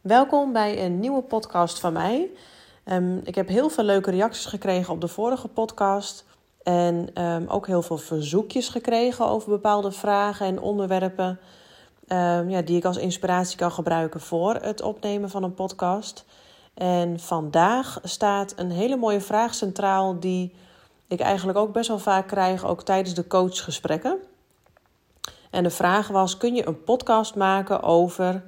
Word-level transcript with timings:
Welkom 0.00 0.52
bij 0.52 0.84
een 0.84 1.00
nieuwe 1.00 1.22
podcast 1.22 1.80
van 1.80 1.92
mij. 1.92 2.30
Ehm, 2.84 3.16
ik 3.24 3.34
heb 3.34 3.48
heel 3.48 3.68
veel 3.68 3.84
leuke 3.84 4.10
reacties 4.10 4.46
gekregen 4.46 4.92
op 4.92 5.00
de 5.00 5.08
vorige 5.08 5.48
podcast. 5.48 6.24
En 6.62 7.10
ehm, 7.14 7.44
ook 7.48 7.66
heel 7.66 7.82
veel 7.82 7.98
verzoekjes 7.98 8.68
gekregen 8.68 9.26
over 9.26 9.50
bepaalde 9.50 9.92
vragen 9.92 10.46
en 10.46 10.60
onderwerpen. 10.60 11.40
Ehm, 12.06 12.48
ja, 12.48 12.62
die 12.62 12.76
ik 12.76 12.84
als 12.84 12.96
inspiratie 12.96 13.58
kan 13.58 13.72
gebruiken 13.72 14.20
voor 14.20 14.54
het 14.54 14.82
opnemen 14.82 15.30
van 15.30 15.42
een 15.42 15.54
podcast. 15.54 16.24
En 16.74 17.20
vandaag 17.20 18.00
staat 18.02 18.52
een 18.56 18.70
hele 18.70 18.96
mooie 18.96 19.20
vraag 19.20 19.54
centraal 19.54 20.20
die 20.20 20.54
ik 21.08 21.20
eigenlijk 21.20 21.58
ook 21.58 21.72
best 21.72 21.88
wel 21.88 21.98
vaak 21.98 22.26
krijg, 22.26 22.66
ook 22.66 22.82
tijdens 22.82 23.14
de 23.14 23.26
coachgesprekken. 23.26 24.16
En 25.50 25.62
de 25.62 25.70
vraag 25.70 26.08
was: 26.08 26.36
kun 26.36 26.54
je 26.54 26.66
een 26.66 26.84
podcast 26.84 27.34
maken 27.34 27.82
over 27.82 28.42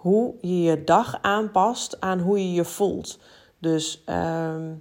hoe 0.00 0.34
je 0.40 0.62
je 0.62 0.84
dag 0.84 1.18
aanpast 1.20 2.00
aan 2.00 2.18
hoe 2.18 2.38
je 2.38 2.52
je 2.52 2.64
voelt? 2.64 3.18
Dus 3.58 4.02
ehm, 4.04 4.72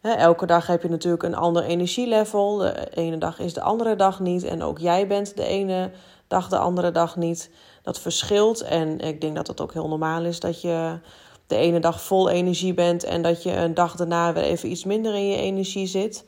elke 0.00 0.46
dag 0.46 0.66
heb 0.66 0.82
je 0.82 0.88
natuurlijk 0.88 1.22
een 1.22 1.34
ander 1.34 1.62
energielevel. 1.62 2.56
De 2.56 2.88
ene 2.94 3.18
dag 3.18 3.38
is 3.38 3.54
de 3.54 3.60
andere 3.60 3.96
dag 3.96 4.20
niet. 4.20 4.44
En 4.44 4.62
ook 4.62 4.78
jij 4.78 5.06
bent 5.06 5.36
de 5.36 5.44
ene 5.44 5.90
dag 6.26 6.48
de 6.48 6.58
andere 6.58 6.90
dag 6.90 7.16
niet. 7.16 7.50
Dat 7.82 7.98
verschilt. 7.98 8.60
En 8.60 8.98
ik 9.00 9.20
denk 9.20 9.36
dat 9.36 9.46
het 9.46 9.60
ook 9.60 9.72
heel 9.72 9.88
normaal 9.88 10.24
is 10.24 10.40
dat 10.40 10.60
je 10.60 10.98
de 11.46 11.56
ene 11.56 11.80
dag 11.80 12.02
vol 12.02 12.28
energie 12.28 12.74
bent 12.74 13.04
en 13.04 13.22
dat 13.22 13.42
je 13.42 13.56
een 13.56 13.74
dag 13.74 13.96
daarna 13.96 14.32
weer 14.32 14.42
even 14.42 14.70
iets 14.70 14.84
minder 14.84 15.14
in 15.14 15.26
je 15.26 15.36
energie 15.36 15.86
zit. 15.86 16.24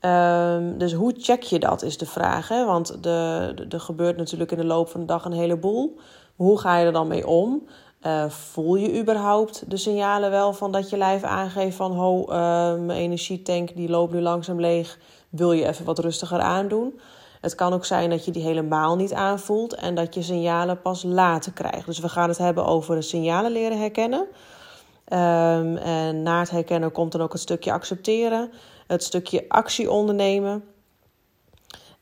Ehm, 0.00 0.78
dus 0.78 0.92
hoe 0.92 1.14
check 1.18 1.42
je 1.42 1.58
dat, 1.58 1.82
is 1.82 1.98
de 1.98 2.06
vraag. 2.06 2.48
Hè? 2.48 2.64
Want 2.64 3.06
er 3.06 3.80
gebeurt 3.80 4.16
natuurlijk 4.16 4.50
in 4.50 4.58
de 4.58 4.64
loop 4.64 4.88
van 4.88 5.00
de 5.00 5.06
dag 5.06 5.24
een 5.24 5.32
heleboel. 5.32 5.98
Hoe 6.36 6.58
ga 6.58 6.76
je 6.78 6.86
er 6.86 6.92
dan 6.92 7.06
mee 7.06 7.26
om? 7.26 7.66
Uh, 8.02 8.28
voel 8.28 8.74
je 8.74 9.00
überhaupt 9.00 9.70
de 9.70 9.76
signalen 9.76 10.30
wel 10.30 10.52
van 10.52 10.72
dat 10.72 10.90
je 10.90 10.96
lijf 10.96 11.22
aangeeft 11.22 11.76
van... 11.76 11.92
ho, 11.92 12.20
uh, 12.20 12.26
mijn 12.74 12.98
energietank 12.98 13.76
die 13.76 13.88
loopt 13.88 14.12
nu 14.12 14.20
langzaam 14.20 14.60
leeg, 14.60 14.98
wil 15.28 15.52
je 15.52 15.66
even 15.66 15.84
wat 15.84 15.98
rustiger 15.98 16.40
aandoen? 16.40 17.00
Het 17.40 17.54
kan 17.54 17.72
ook 17.72 17.84
zijn 17.84 18.10
dat 18.10 18.24
je 18.24 18.30
die 18.30 18.42
helemaal 18.42 18.96
niet 18.96 19.12
aanvoelt 19.12 19.74
en 19.74 19.94
dat 19.94 20.14
je 20.14 20.22
signalen 20.22 20.80
pas 20.80 21.02
later 21.02 21.52
krijgt. 21.52 21.86
Dus 21.86 21.98
we 21.98 22.08
gaan 22.08 22.28
het 22.28 22.38
hebben 22.38 22.66
over 22.66 23.02
signalen 23.02 23.52
leren 23.52 23.78
herkennen. 23.78 24.20
Um, 24.20 25.76
en 25.76 26.22
na 26.22 26.40
het 26.40 26.50
herkennen 26.50 26.92
komt 26.92 27.12
dan 27.12 27.20
ook 27.20 27.32
het 27.32 27.40
stukje 27.40 27.72
accepteren 27.72 28.50
het 28.86 29.02
stukje 29.02 29.44
actie 29.48 29.90
ondernemen. 29.90 30.64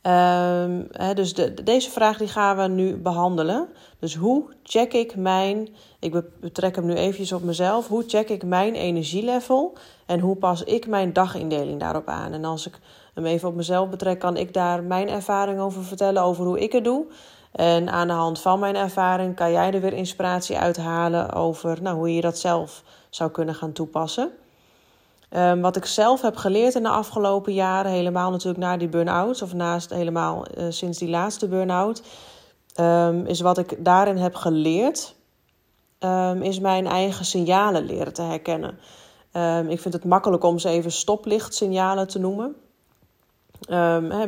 Um, 0.07 0.89
dus 1.15 1.35
de, 1.35 1.55
deze 1.65 1.91
vraag 1.91 2.19
die 2.19 2.29
gaan 2.29 2.57
we 2.57 2.69
nu 2.69 2.97
behandelen. 2.97 3.69
Dus 3.99 4.15
hoe 4.15 4.45
check 4.63 4.93
ik 4.93 5.17
mijn, 5.17 5.69
ik 5.99 6.23
betrek 6.41 6.77
hem 6.77 6.87
nu 6.87 6.95
eventjes 6.95 7.33
op 7.33 7.43
mezelf, 7.43 7.89
hoe 7.89 8.05
check 8.07 8.29
ik 8.29 8.45
mijn 8.45 8.75
energielevel 8.75 9.73
en 10.07 10.21
hoe 10.21 10.37
pas 10.37 10.65
ik 10.65 10.87
mijn 10.87 11.13
dagindeling 11.13 11.81
daarop 11.81 12.09
aan? 12.09 12.33
En 12.33 12.45
als 12.45 12.67
ik 12.67 12.79
hem 13.15 13.27
even 13.27 13.49
op 13.49 13.55
mezelf 13.55 13.89
betrek, 13.89 14.19
kan 14.19 14.37
ik 14.37 14.55
daar 14.55 14.83
mijn 14.83 15.09
ervaring 15.09 15.61
over 15.61 15.85
vertellen, 15.85 16.23
over 16.23 16.45
hoe 16.45 16.61
ik 16.61 16.73
het 16.73 16.85
doe. 16.85 17.07
En 17.53 17.91
aan 17.91 18.07
de 18.07 18.13
hand 18.13 18.41
van 18.41 18.59
mijn 18.59 18.77
ervaring 18.77 19.37
kan 19.37 19.53
jij 19.53 19.73
er 19.73 19.81
weer 19.81 19.93
inspiratie 19.93 20.59
uithalen 20.59 21.33
over 21.33 21.83
nou, 21.83 21.97
hoe 21.97 22.15
je 22.15 22.21
dat 22.21 22.39
zelf 22.39 22.83
zou 23.11 23.31
kunnen 23.31 23.55
gaan 23.55 23.73
toepassen. 23.73 24.31
Um, 25.37 25.61
wat 25.61 25.77
ik 25.77 25.85
zelf 25.85 26.21
heb 26.21 26.37
geleerd 26.37 26.75
in 26.75 26.83
de 26.83 26.89
afgelopen 26.89 27.53
jaren, 27.53 27.91
helemaal 27.91 28.31
natuurlijk 28.31 28.65
na 28.65 28.77
die 28.77 28.89
burn-out, 28.89 29.43
of 29.43 29.55
naast 29.55 29.91
helemaal 29.91 30.45
uh, 30.59 30.65
sinds 30.69 30.99
die 30.99 31.09
laatste 31.09 31.49
burn-out, 31.49 32.03
um, 32.81 33.27
is 33.27 33.41
wat 33.41 33.59
ik 33.59 33.85
daarin 33.85 34.17
heb 34.17 34.35
geleerd, 34.35 35.15
um, 36.01 36.43
is 36.43 36.61
mijn 36.61 36.87
eigen 36.87 37.25
signalen 37.25 37.85
leren 37.85 38.13
te 38.13 38.23
herkennen. 38.23 38.79
ik 39.69 39.81
vind 39.81 39.95
het 39.95 40.05
makkelijk 40.05 40.45
om 40.45 40.59
ze 40.59 40.69
even 40.69 40.93
stoplichtsignalen 40.93 42.09
te 42.09 42.19
noemen. 42.19 42.57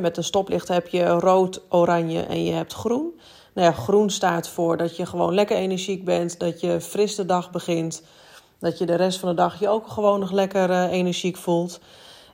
Met 0.00 0.16
een 0.16 0.24
stoplicht 0.24 0.68
heb 0.68 0.88
je 0.88 1.06
rood, 1.06 1.62
oranje 1.68 2.22
en 2.22 2.44
je 2.44 2.52
hebt 2.52 2.72
groen. 2.72 3.20
Nou 3.54 3.66
ja, 3.66 3.72
groen 3.72 4.10
staat 4.10 4.48
voor 4.48 4.76
dat 4.76 4.96
je 4.96 5.06
gewoon 5.06 5.34
lekker 5.34 5.56
energiek 5.56 6.04
bent, 6.04 6.38
dat 6.38 6.60
je 6.60 6.80
fris 6.80 7.14
de 7.14 7.26
dag 7.26 7.50
begint. 7.50 8.02
Dat 8.58 8.78
je 8.78 8.86
de 8.86 8.94
rest 8.94 9.18
van 9.18 9.28
de 9.28 9.34
dag 9.34 9.60
je 9.60 9.68
ook 9.68 9.88
gewoon 9.88 10.20
nog 10.20 10.32
lekker 10.32 10.70
uh, 10.70 10.92
energiek 10.92 11.36
voelt. 11.36 11.80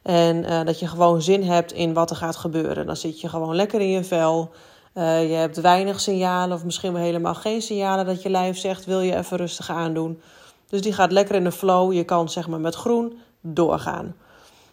En 0.02 0.36
uh, 0.36 0.64
dat 0.64 0.78
je 0.78 0.86
gewoon 0.86 1.22
zin 1.22 1.42
hebt 1.42 1.72
in 1.72 1.92
wat 1.92 2.10
er 2.10 2.16
gaat 2.16 2.36
gebeuren. 2.36 2.86
Dan 2.86 2.96
zit 2.96 3.20
je 3.20 3.28
gewoon 3.28 3.54
lekker 3.54 3.80
in 3.80 3.90
je 3.90 4.04
vel. 4.04 4.50
Uh, 4.94 5.30
je 5.30 5.34
hebt 5.34 5.60
weinig 5.60 6.00
signalen 6.00 6.56
of 6.56 6.64
misschien 6.64 6.92
wel 6.92 7.02
helemaal 7.02 7.34
geen 7.34 7.62
signalen 7.62 8.06
dat 8.06 8.22
je 8.22 8.30
lijf 8.30 8.58
zegt: 8.58 8.84
wil 8.84 9.00
je 9.00 9.16
even 9.16 9.36
rustig 9.36 9.70
aandoen. 9.70 10.20
Dus 10.68 10.80
die 10.80 10.92
gaat 10.92 11.12
lekker 11.12 11.34
in 11.34 11.44
de 11.44 11.52
flow. 11.52 11.92
Je 11.92 12.04
kan 12.04 12.28
zeg 12.28 12.48
maar 12.48 12.60
met 12.60 12.74
groen 12.74 13.18
doorgaan. 13.40 14.16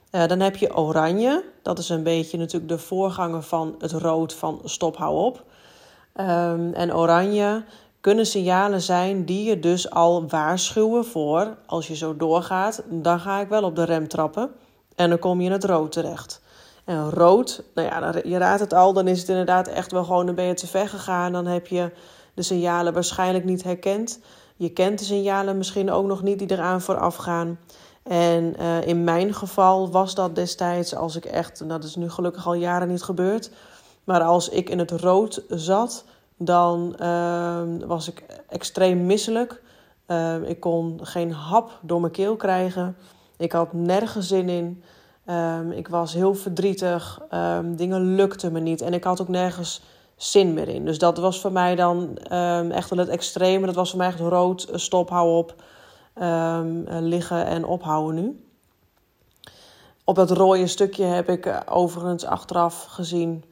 dan 0.10 0.40
heb 0.40 0.56
je 0.56 0.78
oranje. 0.78 1.44
Dat 1.62 1.80
is 1.80 1.90
een 1.90 2.04
beetje 2.04 2.38
natuurlijk 2.38 2.72
de 2.72 2.78
voorganger 2.78 3.42
van 3.42 3.76
het 3.80 3.92
rood 3.92 4.34
van 4.34 4.62
stop, 4.64 4.98
hou 4.98 5.18
op. 5.18 5.44
Um, 6.20 6.74
en 6.74 6.96
oranje 6.96 7.64
kunnen 8.02 8.26
signalen 8.26 8.82
zijn 8.82 9.26
die 9.26 9.44
je 9.44 9.60
dus 9.60 9.90
al 9.90 10.28
waarschuwen 10.28 11.06
voor 11.06 11.58
als 11.66 11.88
je 11.88 11.96
zo 11.96 12.18
doorgaat, 12.18 12.84
dan 12.90 13.20
ga 13.20 13.40
ik 13.40 13.50
wel 13.50 13.64
op 13.64 13.76
de 13.76 13.84
rem 13.84 14.08
trappen 14.08 14.52
en 14.96 15.10
dan 15.10 15.20
kom 15.20 15.40
je 15.40 15.46
in 15.46 15.52
het 15.52 15.64
rood 15.64 15.92
terecht. 15.92 16.42
En 16.86 17.10
rood, 17.10 17.64
nou 17.74 17.88
ja, 17.88 18.14
je 18.24 18.38
raadt 18.38 18.60
het 18.60 18.74
al, 18.74 18.94
dan 18.94 19.08
is 19.08 19.20
het 19.20 19.30
inderdaad 19.30 19.68
echt 19.68 19.92
wel 19.92 20.04
gewoon, 20.04 20.26
dan 20.26 20.36
ben 20.36 20.46
je 20.46 20.54
te 20.54 20.68
ver 20.68 20.90
gegaan, 20.90 21.32
dan 21.32 21.46
heb 21.46 21.68
je 21.68 21.92
de 22.34 22.42
signalen 22.42 22.94
waarschijnlijk 22.94 23.46
niet 23.46 23.64
herkend. 23.64 24.20
Je 24.56 24.70
kent 24.70 25.00
de 25.00 25.06
signalen 25.06 25.58
misschien 25.58 25.92
ook 25.92 26.06
nog 26.06 26.24
niet 26.24 26.40
die 26.40 26.52
eraan 26.52 26.82
vooraf 26.82 27.16
gaan. 27.16 27.60
En 28.04 28.56
uh, 28.60 28.88
in 28.88 29.04
mijn 29.04 29.34
geval 29.34 29.92
was 29.92 30.16
dat 30.16 30.36
destijds, 30.36 30.96
als 30.96 31.16
ik 31.16 31.26
echt, 31.26 31.60
nou, 31.60 31.80
dat 31.80 31.90
is 31.90 31.96
nu 31.96 32.10
gelukkig 32.10 32.48
al 32.48 32.54
jaren 32.54 32.88
niet 32.88 33.04
gebeurd, 33.04 33.52
maar 34.04 34.22
als 34.22 34.50
ik 34.50 34.70
in 34.70 34.80
het 34.80 34.92
rood 34.92 35.44
zat, 35.50 36.06
dan 36.40 36.96
uh, 37.02 37.62
was 37.88 38.08
ik 38.08 38.24
extreem 38.50 39.06
misselijk. 39.06 39.62
Uh, 40.08 40.50
ik 40.50 40.60
kon 40.60 41.00
geen 41.04 41.32
hap 41.32 41.80
door 41.82 42.00
mijn 42.00 42.14
keel 42.14 42.36
krijgen. 42.36 42.96
Ik 43.38 43.52
had 43.52 43.74
nergens 43.74 44.28
zin 44.28 44.50
in. 44.50 44.84
Um, 45.26 45.72
ik 45.72 45.88
was 45.88 46.14
heel 46.14 46.34
verdrietig. 46.36 47.22
Dingen 47.64 48.16
lukten 48.16 48.52
me 48.52 48.60
niet. 48.60 48.82
En 48.82 48.94
ik 48.94 49.04
had 49.04 49.22
ook 49.22 49.28
nergens 49.28 49.82
zin 50.16 50.54
meer 50.54 50.68
in. 50.68 50.86
Dus 50.86 50.98
dat 50.98 51.18
was 51.18 51.42
voor 51.42 51.52
mij 51.52 51.76
dan 51.76 52.18
echt 52.72 52.90
wel 52.90 53.00
het 53.00 53.08
extreme. 53.08 53.66
Dat 53.66 53.76
was 53.76 53.90
voor 53.90 53.98
mij 53.98 54.08
echt 54.08 54.20
rood, 54.20 54.70
stop, 54.74 55.10
hou 55.10 55.38
op. 55.38 55.56
liggen 57.00 57.46
en 57.46 57.66
ophouden 57.66 58.16
nu. 58.16 58.44
Op 60.10 60.16
dat 60.16 60.32
rode 60.32 60.68
stukje 60.68 61.04
heb 61.04 61.30
ik 61.30 61.46
eh, 61.46 61.60
overigens 61.66 62.26
achteraf 62.26 62.84
gezien 62.86 63.44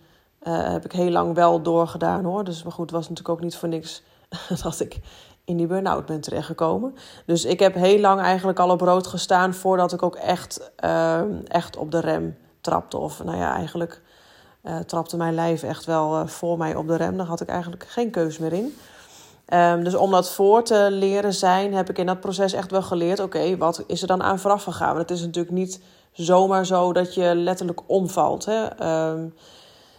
uh, 0.44 0.72
heb 0.72 0.86
ik 0.86 0.92
heel 0.92 1.10
lang 1.10 1.36
wel 1.36 1.62
doorgedaan 1.62 2.24
hoor. 2.24 2.44
Dus 2.44 2.64
maar 2.64 2.72
goed, 2.72 2.92
was 2.92 3.10
natuurlijk 3.10 3.30
ook 3.30 3.44
niet 3.44 3.56
voor 3.56 3.70
niks 3.70 4.04
dat 4.64 4.80
ik 4.80 5.00
in 5.46 5.58
die 5.58 5.68
burn-out 5.68 6.06
ben 6.06 6.22
terechtgekomen. 6.22 6.96
Dus 7.26 7.46
ik 7.46 7.60
heb 7.60 7.74
heel 7.74 8.00
lang 8.00 8.22
eigenlijk 8.22 8.60
al 8.60 8.70
op 8.70 8.82
rood 8.82 9.08
gestaan 9.08 9.54
voordat 9.54 9.94
ik 9.94 10.04
ook 10.04 10.16
echt, 10.16 10.72
uh, 10.84 11.22
echt 11.48 11.78
op 11.78 11.92
de 11.92 12.00
rem 12.00 12.38
trapte. 12.62 12.98
Of 12.98 13.24
nou 13.24 13.38
ja, 13.38 13.56
eigenlijk 13.56 14.02
uh, 14.64 14.80
trapte 14.80 15.18
mijn 15.18 15.34
lijf 15.34 15.64
echt 15.64 15.86
wel 15.86 16.20
uh, 16.20 16.28
voor 16.28 16.58
mij 16.58 16.76
op 16.76 16.88
de 16.88 16.96
rem. 16.96 17.18
Daar 17.18 17.26
had 17.26 17.42
ik 17.42 17.48
eigenlijk 17.48 17.84
geen 17.88 18.12
keus 18.12 18.38
meer 18.38 18.54
in. 18.54 18.78
Um, 19.54 19.84
dus 19.84 19.96
om 19.96 20.12
dat 20.12 20.32
voor 20.32 20.64
te 20.64 20.88
leren 20.92 21.34
zijn, 21.34 21.74
heb 21.74 21.90
ik 21.90 21.98
in 21.98 22.06
dat 22.06 22.20
proces 22.20 22.54
echt 22.54 22.72
wel 22.72 22.82
geleerd: 22.82 23.20
oké, 23.20 23.58
wat 23.58 23.84
is 23.88 24.02
er 24.02 24.08
dan 24.08 24.24
aan 24.24 24.40
vooraf 24.40 24.64
gegaan? 24.64 24.96
Want 24.96 25.10
het 25.10 25.18
is 25.18 25.26
natuurlijk 25.26 25.56
niet 25.56 25.82
zomaar 26.12 26.66
zo 26.66 26.94
dat 26.94 27.14
je 27.14 27.36
letterlijk 27.36 27.82
omvalt. 27.86 28.46
Hè? 28.46 28.86
Um, 29.10 29.34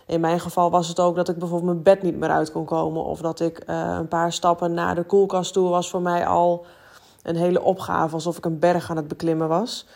in 0.08 0.20
mijn 0.20 0.40
geval 0.40 0.70
was 0.70 0.88
het 0.88 1.00
ook 1.00 1.16
dat 1.16 1.28
ik 1.28 1.38
bijvoorbeeld 1.38 1.72
mijn 1.72 1.82
bed 1.82 2.02
niet 2.02 2.16
meer 2.16 2.30
uit 2.30 2.52
kon 2.52 2.64
komen. 2.64 3.04
Of 3.04 3.20
dat 3.20 3.40
ik 3.40 3.62
uh, 3.66 3.96
een 3.98 4.08
paar 4.08 4.32
stappen 4.32 4.74
naar 4.74 4.94
de 4.94 5.02
koelkast 5.02 5.52
toe 5.52 5.68
was 5.68 5.90
voor 5.90 6.02
mij 6.02 6.26
al 6.26 6.66
een 7.22 7.36
hele 7.36 7.62
opgave. 7.62 8.14
Alsof 8.14 8.36
ik 8.36 8.44
een 8.44 8.58
berg 8.58 8.90
aan 8.90 8.96
het 8.96 9.08
beklimmen 9.08 9.48
was. 9.48 9.86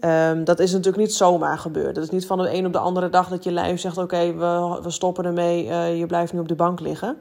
Um, 0.00 0.44
dat 0.44 0.58
is 0.58 0.72
natuurlijk 0.72 0.96
niet 0.96 1.14
zomaar 1.14 1.58
gebeurd. 1.58 1.96
Het 1.96 2.04
is 2.04 2.10
niet 2.10 2.26
van 2.26 2.38
de 2.38 2.54
een 2.54 2.66
op 2.66 2.72
de 2.72 2.78
andere 2.78 3.08
dag 3.08 3.28
dat 3.28 3.44
je 3.44 3.52
lijf 3.52 3.80
zegt: 3.80 3.98
Oké, 3.98 4.34
we, 4.34 4.78
we 4.82 4.90
stoppen 4.90 5.24
ermee, 5.24 5.64
uh, 5.64 5.98
je 5.98 6.06
blijft 6.06 6.32
nu 6.32 6.38
op 6.38 6.48
de 6.48 6.54
bank 6.54 6.80
liggen. 6.80 7.16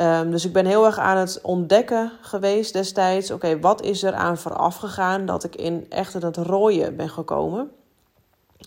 Um, 0.00 0.30
dus 0.30 0.44
ik 0.44 0.52
ben 0.52 0.66
heel 0.66 0.86
erg 0.86 0.98
aan 0.98 1.16
het 1.16 1.40
ontdekken 1.42 2.12
geweest 2.20 2.72
destijds. 2.72 3.30
Oké, 3.30 3.60
wat 3.60 3.82
is 3.82 4.02
er 4.02 4.14
aan 4.14 4.38
vooraf 4.38 4.76
gegaan 4.76 5.26
dat 5.26 5.44
ik 5.44 5.56
in 5.56 5.86
echt 5.88 6.14
in 6.14 6.22
het 6.22 6.36
rooien 6.36 6.96
ben 6.96 7.08
gekomen? 7.08 7.70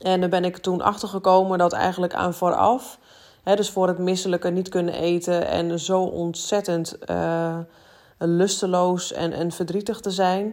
En 0.02 0.20
daar 0.20 0.30
ben 0.30 0.46
ik 0.46 0.58
toen 0.58 0.82
achter 0.82 1.08
gekomen 1.08 1.58
dat 1.58 1.74
eigenlijk 1.74 2.14
aan 2.14 2.34
vooraf, 2.34 3.00
hè, 3.44 3.56
dus 3.56 3.70
voor 3.70 3.88
het 3.88 3.98
misselijke 3.98 4.50
niet 4.50 4.70
kunnen 4.70 4.94
eten 4.94 5.48
en 5.48 5.80
zo 5.80 6.02
ontzettend 6.02 6.98
uh, 7.12 7.58
lusteloos 8.18 9.14
en, 9.14 9.34
en 9.34 9.52
verdrietig 9.52 10.00
te 10.00 10.12
zijn, 10.12 10.46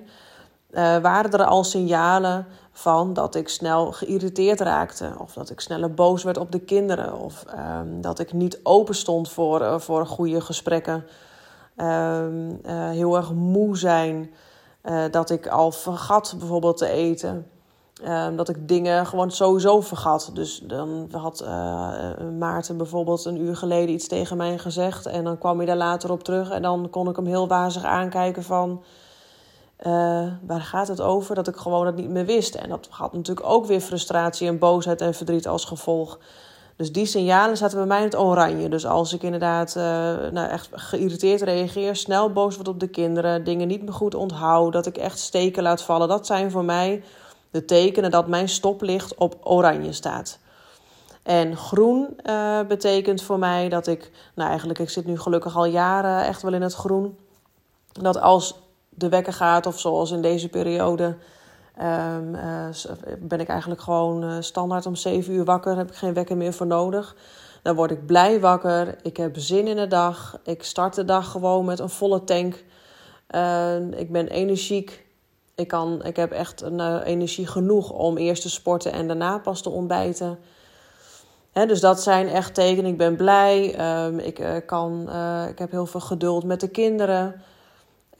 uh, 0.70 0.96
waren 0.96 1.30
er 1.30 1.44
al 1.44 1.64
signalen 1.64 2.46
van 2.78 3.12
dat 3.12 3.34
ik 3.34 3.48
snel 3.48 3.92
geïrriteerd 3.92 4.60
raakte. 4.60 5.12
Of 5.18 5.32
dat 5.32 5.50
ik 5.50 5.60
sneller 5.60 5.94
boos 5.94 6.22
werd 6.22 6.38
op 6.38 6.52
de 6.52 6.58
kinderen. 6.58 7.18
Of 7.18 7.44
um, 7.80 8.00
dat 8.00 8.18
ik 8.18 8.32
niet 8.32 8.60
open 8.62 8.94
stond 8.94 9.28
voor, 9.28 9.60
uh, 9.60 9.78
voor 9.78 10.06
goede 10.06 10.40
gesprekken. 10.40 11.04
ehm, 11.76 12.50
eh, 12.62 12.90
heel 12.90 13.16
erg 13.16 13.32
moe 13.32 13.76
zijn. 13.76 14.34
Eh, 14.80 15.04
dat 15.10 15.30
ik 15.30 15.46
al 15.46 15.72
vergat 15.72 16.34
bijvoorbeeld 16.38 16.76
te 16.76 16.88
eten. 16.88 17.50
Ehm, 18.02 18.36
dat 18.36 18.48
ik 18.48 18.68
dingen 18.68 19.06
gewoon 19.06 19.30
sowieso 19.30 19.80
vergat. 19.80 20.30
Dus 20.32 20.60
dan 20.62 21.08
had 21.10 21.42
uh, 21.42 21.48
Maarten 22.38 22.76
bijvoorbeeld 22.76 23.24
een 23.24 23.40
uur 23.40 23.56
geleden 23.56 23.94
iets 23.94 24.08
tegen 24.08 24.36
mij 24.36 24.58
gezegd. 24.58 25.06
En 25.06 25.24
dan 25.24 25.38
kwam 25.38 25.56
hij 25.56 25.66
daar 25.66 25.76
later 25.76 26.10
op 26.10 26.24
terug. 26.24 26.50
En 26.50 26.62
dan 26.62 26.90
kon 26.90 27.08
ik 27.08 27.16
hem 27.16 27.26
heel 27.26 27.48
wazig 27.48 27.84
aankijken 27.84 28.42
van... 28.42 28.82
Uh, 29.86 30.26
waar 30.46 30.60
gaat 30.60 30.88
het 30.88 31.00
over? 31.00 31.34
Dat 31.34 31.48
ik 31.48 31.56
gewoon 31.56 31.86
het 31.86 31.96
niet 31.96 32.08
meer 32.08 32.24
wist. 32.24 32.54
En 32.54 32.68
dat 32.68 32.86
had 32.90 33.12
natuurlijk 33.12 33.46
ook 33.46 33.66
weer 33.66 33.80
frustratie 33.80 34.48
en 34.48 34.58
boosheid 34.58 35.00
en 35.00 35.14
verdriet 35.14 35.48
als 35.48 35.64
gevolg. 35.64 36.18
Dus 36.76 36.92
die 36.92 37.06
signalen 37.06 37.56
zaten 37.56 37.76
bij 37.76 37.86
mij 37.86 37.98
in 37.98 38.04
het 38.04 38.18
oranje. 38.18 38.68
Dus 38.68 38.86
als 38.86 39.12
ik 39.12 39.22
inderdaad 39.22 39.74
uh, 39.76 39.82
nou 40.32 40.48
echt 40.48 40.68
geïrriteerd 40.72 41.42
reageer, 41.42 41.96
snel 41.96 42.32
boos 42.32 42.56
word 42.56 42.68
op 42.68 42.80
de 42.80 42.88
kinderen, 42.88 43.44
dingen 43.44 43.68
niet 43.68 43.82
meer 43.82 43.92
goed 43.92 44.14
onthoud, 44.14 44.72
dat 44.72 44.86
ik 44.86 44.96
echt 44.96 45.18
steken 45.18 45.62
laat 45.62 45.82
vallen, 45.82 46.08
dat 46.08 46.26
zijn 46.26 46.50
voor 46.50 46.64
mij 46.64 47.02
de 47.56 47.64
tekenen 47.64 48.10
dat 48.10 48.26
mijn 48.26 48.48
stoplicht 48.48 49.14
op 49.14 49.36
oranje 49.42 49.92
staat. 49.92 50.38
En 51.22 51.56
groen 51.56 52.16
uh, 52.24 52.60
betekent 52.68 53.22
voor 53.22 53.38
mij 53.38 53.68
dat 53.68 53.86
ik, 53.86 54.10
nou 54.34 54.48
eigenlijk, 54.48 54.78
ik 54.78 54.90
zit 54.90 55.06
nu 55.06 55.18
gelukkig 55.18 55.56
al 55.56 55.64
jaren 55.64 56.24
echt 56.24 56.42
wel 56.42 56.52
in 56.52 56.62
het 56.62 56.74
groen. 56.74 57.18
Dat 57.92 58.20
als 58.20 58.60
de 58.88 59.08
wekker 59.08 59.32
gaat, 59.32 59.66
of 59.66 59.80
zoals 59.80 60.10
in 60.10 60.22
deze 60.22 60.48
periode, 60.48 61.16
um, 61.82 62.34
uh, 62.34 62.66
ben 63.18 63.40
ik 63.40 63.48
eigenlijk 63.48 63.80
gewoon 63.80 64.24
uh, 64.24 64.36
standaard 64.40 64.86
om 64.86 64.94
7 64.94 65.32
uur 65.32 65.44
wakker. 65.44 65.76
Heb 65.76 65.88
ik 65.88 65.96
geen 65.96 66.14
wekker 66.14 66.36
meer 66.36 66.52
voor 66.52 66.66
nodig. 66.66 67.16
Dan 67.62 67.74
word 67.74 67.90
ik 67.90 68.06
blij 68.06 68.40
wakker. 68.40 68.96
Ik 69.02 69.16
heb 69.16 69.38
zin 69.38 69.66
in 69.66 69.76
de 69.76 69.86
dag. 69.86 70.38
Ik 70.44 70.62
start 70.62 70.94
de 70.94 71.04
dag 71.04 71.30
gewoon 71.30 71.64
met 71.64 71.78
een 71.78 71.90
volle 71.90 72.24
tank. 72.24 72.64
Uh, 73.30 73.90
ik 73.90 74.12
ben 74.12 74.28
energiek. 74.28 75.05
Ik, 75.56 75.68
kan, 75.68 76.04
ik 76.04 76.16
heb 76.16 76.32
echt 76.32 76.60
een, 76.60 77.02
energie 77.02 77.46
genoeg 77.46 77.90
om 77.90 78.16
eerst 78.16 78.42
te 78.42 78.50
sporten 78.50 78.92
en 78.92 79.06
daarna 79.06 79.38
pas 79.38 79.62
te 79.62 79.70
ontbijten. 79.70 80.38
He, 81.52 81.66
dus 81.66 81.80
dat 81.80 82.02
zijn 82.02 82.28
echt 82.28 82.54
tekenen. 82.54 82.90
Ik 82.90 82.96
ben 82.96 83.16
blij. 83.16 83.80
Um, 84.04 84.18
ik, 84.18 84.62
kan, 84.66 85.08
ik 85.48 85.58
heb 85.58 85.70
heel 85.70 85.86
veel 85.86 86.00
geduld 86.00 86.44
met 86.44 86.60
de 86.60 86.68
kinderen. 86.68 87.42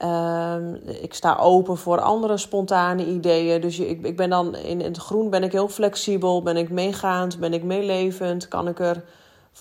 Um, 0.03 0.75
ik 1.01 1.13
sta 1.13 1.37
open 1.37 1.77
voor 1.77 1.99
andere 1.99 2.37
spontane 2.37 3.05
ideeën. 3.05 3.61
Dus 3.61 3.79
ik, 3.79 4.05
ik 4.05 4.17
ben 4.17 4.29
dan 4.29 4.55
in, 4.55 4.81
in 4.81 4.91
het 4.91 4.97
groen 4.97 5.29
ben 5.29 5.43
ik 5.43 5.51
heel 5.51 5.69
flexibel, 5.69 6.43
ben 6.43 6.57
ik 6.57 6.69
meegaand, 6.69 7.39
ben 7.39 7.53
ik 7.53 7.63
meelevend, 7.63 8.47
kan 8.47 8.67
ik 8.67 8.79
er, 8.79 9.03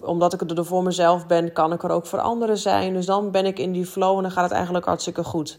omdat 0.02 0.32
ik 0.32 0.40
er 0.40 0.64
voor 0.64 0.82
mezelf 0.82 1.26
ben, 1.26 1.52
kan 1.52 1.72
ik 1.72 1.82
er 1.82 1.90
ook 1.90 2.06
voor 2.06 2.20
anderen 2.20 2.58
zijn. 2.58 2.92
Dus 2.92 3.06
dan 3.06 3.30
ben 3.30 3.46
ik 3.46 3.58
in 3.58 3.72
die 3.72 3.86
flow 3.86 4.16
en 4.16 4.22
dan 4.22 4.30
gaat 4.30 4.44
het 4.44 4.52
eigenlijk 4.52 4.84
hartstikke 4.84 5.24
goed. 5.24 5.58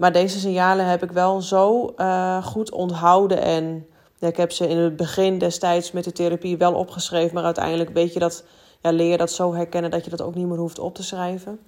Maar 0.00 0.12
deze 0.12 0.38
signalen 0.38 0.86
heb 0.86 1.02
ik 1.02 1.12
wel 1.12 1.40
zo 1.40 1.94
uh, 1.96 2.44
goed 2.44 2.72
onthouden 2.72 3.42
en 3.42 3.86
ik 4.18 4.36
heb 4.36 4.52
ze 4.52 4.68
in 4.68 4.76
het 4.76 4.96
begin 4.96 5.38
destijds 5.38 5.92
met 5.92 6.04
de 6.04 6.12
therapie 6.12 6.56
wel 6.56 6.74
opgeschreven, 6.74 7.34
maar 7.34 7.44
uiteindelijk 7.44 7.90
weet 7.90 8.12
je 8.12 8.18
dat, 8.18 8.44
ja, 8.82 8.90
leer 8.92 9.10
je 9.10 9.16
dat 9.16 9.30
zo 9.30 9.54
herkennen 9.54 9.90
dat 9.90 10.04
je 10.04 10.10
dat 10.10 10.22
ook 10.22 10.34
niet 10.34 10.46
meer 10.46 10.58
hoeft 10.58 10.78
op 10.78 10.94
te 10.94 11.02
schrijven. 11.02 11.58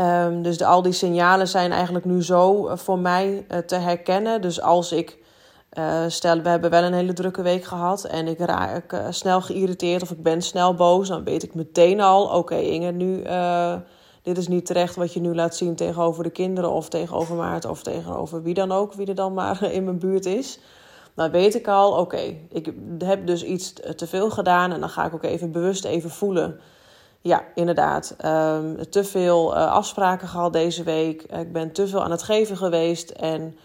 Um, 0.00 0.42
dus 0.42 0.58
de, 0.58 0.66
al 0.66 0.82
die 0.82 0.92
signalen 0.92 1.48
zijn 1.48 1.72
eigenlijk 1.72 2.04
nu 2.04 2.22
zo 2.22 2.68
uh, 2.68 2.76
voor 2.76 2.98
mij 2.98 3.46
uh, 3.48 3.58
te 3.58 3.76
herkennen. 3.76 4.40
Dus 4.40 4.60
als 4.60 4.92
ik, 4.92 5.18
uh, 5.78 6.04
stel 6.08 6.40
we 6.40 6.48
hebben 6.48 6.70
wel 6.70 6.82
een 6.82 6.94
hele 6.94 7.12
drukke 7.12 7.42
week 7.42 7.64
gehad 7.64 8.04
en 8.04 8.28
ik 8.28 8.38
raak 8.38 9.02
snel 9.10 9.40
geïrriteerd 9.40 10.02
of 10.02 10.10
ik 10.10 10.22
ben 10.22 10.42
snel 10.42 10.74
boos, 10.74 11.08
dan 11.08 11.24
weet 11.24 11.42
ik 11.42 11.54
meteen 11.54 12.00
al: 12.00 12.24
oké, 12.24 12.56
Inge, 12.56 12.90
nu, 12.90 13.22
dit 14.22 14.38
is 14.38 14.48
niet 14.48 14.66
terecht 14.66 14.96
wat 14.96 15.12
je 15.12 15.20
nu 15.20 15.34
laat 15.34 15.56
zien 15.56 15.74
tegenover 15.74 16.22
de 16.22 16.30
kinderen 16.30 16.70
of 16.70 16.88
tegenover 16.88 17.36
Maarten 17.36 17.70
of 17.70 17.82
tegenover 17.82 18.42
wie 18.42 18.54
dan 18.54 18.72
ook, 18.72 18.92
wie 18.92 19.06
er 19.06 19.14
dan 19.14 19.34
maar 19.34 19.62
in 19.72 19.84
mijn 19.84 19.98
buurt 19.98 20.26
is. 20.26 20.58
Dan 21.14 21.30
weet 21.30 21.54
ik 21.54 21.68
al: 21.68 21.92
oké, 21.92 22.36
ik 22.48 22.72
heb 22.98 23.26
dus 23.26 23.44
iets 23.44 23.72
te 23.96 24.06
veel 24.06 24.30
gedaan 24.30 24.72
en 24.72 24.80
dan 24.80 24.88
ga 24.88 25.04
ik 25.04 25.14
ook 25.14 25.24
even 25.24 25.52
bewust 25.52 25.84
even 25.84 26.10
voelen 26.10 26.60
ja, 27.22 27.44
inderdaad. 27.54 28.16
Um, 28.24 28.90
te 28.90 29.04
veel 29.04 29.56
uh, 29.56 29.72
afspraken 29.72 30.28
gehad 30.28 30.52
deze 30.52 30.82
week. 30.82 31.22
Ik 31.22 31.52
ben 31.52 31.72
te 31.72 31.86
veel 31.88 32.02
aan 32.02 32.10
het 32.10 32.22
geven 32.22 32.56
geweest. 32.56 33.10
En 33.10 33.56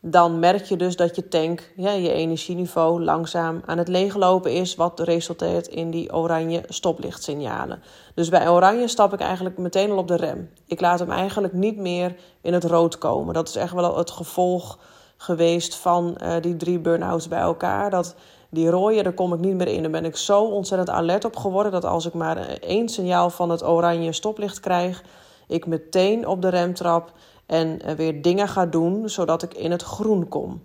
dan 0.00 0.38
merk 0.38 0.64
je 0.64 0.76
dus 0.76 0.96
dat 0.96 1.16
je 1.16 1.28
tank, 1.28 1.72
ja, 1.76 1.90
je 1.90 2.12
energieniveau, 2.12 3.02
langzaam 3.02 3.62
aan 3.66 3.78
het 3.78 3.88
leeglopen 3.88 4.52
is. 4.52 4.74
Wat 4.74 5.00
resulteert 5.00 5.66
in 5.66 5.90
die 5.90 6.14
oranje 6.14 6.62
stoplichtsignalen. 6.68 7.82
Dus 8.14 8.28
bij 8.28 8.48
oranje 8.48 8.88
stap 8.88 9.12
ik 9.12 9.20
eigenlijk 9.20 9.58
meteen 9.58 9.90
al 9.90 9.96
op 9.96 10.08
de 10.08 10.16
rem. 10.16 10.50
Ik 10.66 10.80
laat 10.80 10.98
hem 10.98 11.10
eigenlijk 11.10 11.52
niet 11.52 11.76
meer 11.76 12.16
in 12.40 12.52
het 12.52 12.64
rood 12.64 12.98
komen. 12.98 13.34
Dat 13.34 13.48
is 13.48 13.56
echt 13.56 13.72
wel 13.72 13.96
het 13.96 14.10
gevolg 14.10 14.78
geweest 15.16 15.74
van 15.74 16.18
uh, 16.22 16.32
die 16.40 16.56
drie 16.56 16.78
burn-outs 16.78 17.28
bij 17.28 17.40
elkaar. 17.40 17.90
Dat 17.90 18.14
die 18.50 18.70
rode, 18.70 19.02
daar 19.02 19.12
kom 19.12 19.32
ik 19.32 19.40
niet 19.40 19.54
meer 19.54 19.68
in. 19.68 19.82
Dan 19.82 19.92
ben 19.92 20.04
ik 20.04 20.16
zo 20.16 20.42
ontzettend 20.42 20.90
alert 20.90 21.24
op 21.24 21.36
geworden 21.36 21.72
dat 21.72 21.84
als 21.84 22.06
ik 22.06 22.14
maar 22.14 22.36
één 22.48 22.88
signaal 22.88 23.30
van 23.30 23.50
het 23.50 23.64
oranje 23.64 24.12
stoplicht 24.12 24.60
krijg, 24.60 25.02
ik 25.46 25.66
meteen 25.66 26.26
op 26.26 26.42
de 26.42 26.48
rem 26.48 26.74
trap 26.74 27.12
en 27.48 27.82
eh, 27.82 27.94
weer 27.94 28.22
dingen 28.22 28.48
ga 28.48 28.66
doen 28.66 29.08
zodat 29.08 29.42
ik 29.42 29.54
in 29.54 29.70
het 29.70 29.82
groen 29.82 30.28
kom. 30.28 30.62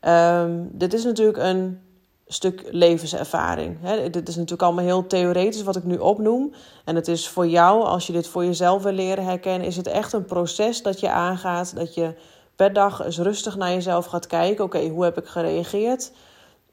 Um, 0.00 0.68
dit 0.72 0.92
is 0.94 1.04
natuurlijk 1.04 1.38
een 1.38 1.80
stuk 2.26 2.68
levenservaring. 2.70 3.76
Dit 4.10 4.28
is 4.28 4.34
natuurlijk 4.34 4.62
allemaal 4.62 4.84
heel 4.84 5.06
theoretisch 5.06 5.62
wat 5.62 5.76
ik 5.76 5.84
nu 5.84 5.96
opnoem. 5.96 6.52
En 6.84 6.94
het 6.94 7.08
is 7.08 7.28
voor 7.28 7.46
jou, 7.46 7.84
als 7.84 8.06
je 8.06 8.12
dit 8.12 8.26
voor 8.26 8.44
jezelf 8.44 8.82
wil 8.82 8.92
leren 8.92 9.24
herkennen, 9.24 9.66
is 9.66 9.76
het 9.76 9.86
echt 9.86 10.12
een 10.12 10.24
proces 10.24 10.82
dat 10.82 11.00
je 11.00 11.10
aangaat. 11.10 11.76
Dat 11.76 11.94
je 11.94 12.14
per 12.56 12.72
dag 12.72 13.04
eens 13.04 13.18
rustig 13.18 13.56
naar 13.56 13.70
jezelf 13.70 14.06
gaat 14.06 14.26
kijken. 14.26 14.64
Oké, 14.64 14.88
hoe 14.88 15.04
heb 15.04 15.18
ik 15.18 15.26
gereageerd? 15.26 16.12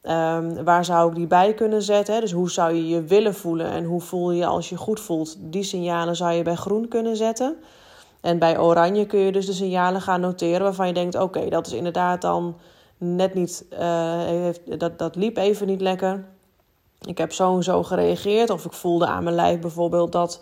Um, 0.03 0.63
waar 0.63 0.85
zou 0.85 1.09
ik 1.09 1.15
die 1.15 1.27
bij 1.27 1.53
kunnen 1.53 1.81
zetten? 1.81 2.21
Dus 2.21 2.31
hoe 2.31 2.51
zou 2.51 2.73
je 2.73 2.87
je 2.87 3.03
willen 3.03 3.35
voelen 3.35 3.67
en 3.67 3.83
hoe 3.83 4.01
voel 4.01 4.31
je 4.31 4.45
als 4.45 4.69
je 4.69 4.77
goed 4.77 4.99
voelt? 4.99 5.35
Die 5.39 5.63
signalen 5.63 6.15
zou 6.15 6.33
je 6.33 6.43
bij 6.43 6.55
groen 6.55 6.87
kunnen 6.87 7.15
zetten. 7.15 7.55
En 8.21 8.39
bij 8.39 8.59
oranje 8.59 9.05
kun 9.05 9.19
je 9.19 9.31
dus 9.31 9.45
de 9.45 9.53
signalen 9.53 10.01
gaan 10.01 10.21
noteren 10.21 10.61
waarvan 10.61 10.87
je 10.87 10.93
denkt: 10.93 11.15
oké, 11.15 11.49
dat 11.49 11.67
is 11.67 11.73
inderdaad 11.73 12.21
dan 12.21 12.57
net 12.97 13.33
niet, 13.33 13.65
uh, 13.73 13.79
heeft, 14.23 14.79
dat, 14.79 14.99
dat 14.99 15.15
liep 15.15 15.37
even 15.37 15.67
niet 15.67 15.81
lekker. 15.81 16.25
Ik 16.99 17.17
heb 17.17 17.33
zo 17.33 17.55
en 17.55 17.63
zo 17.63 17.83
gereageerd, 17.83 18.49
of 18.49 18.65
ik 18.65 18.73
voelde 18.73 19.05
aan 19.05 19.23
mijn 19.23 19.35
lijf 19.35 19.59
bijvoorbeeld 19.59 20.11
dat, 20.11 20.41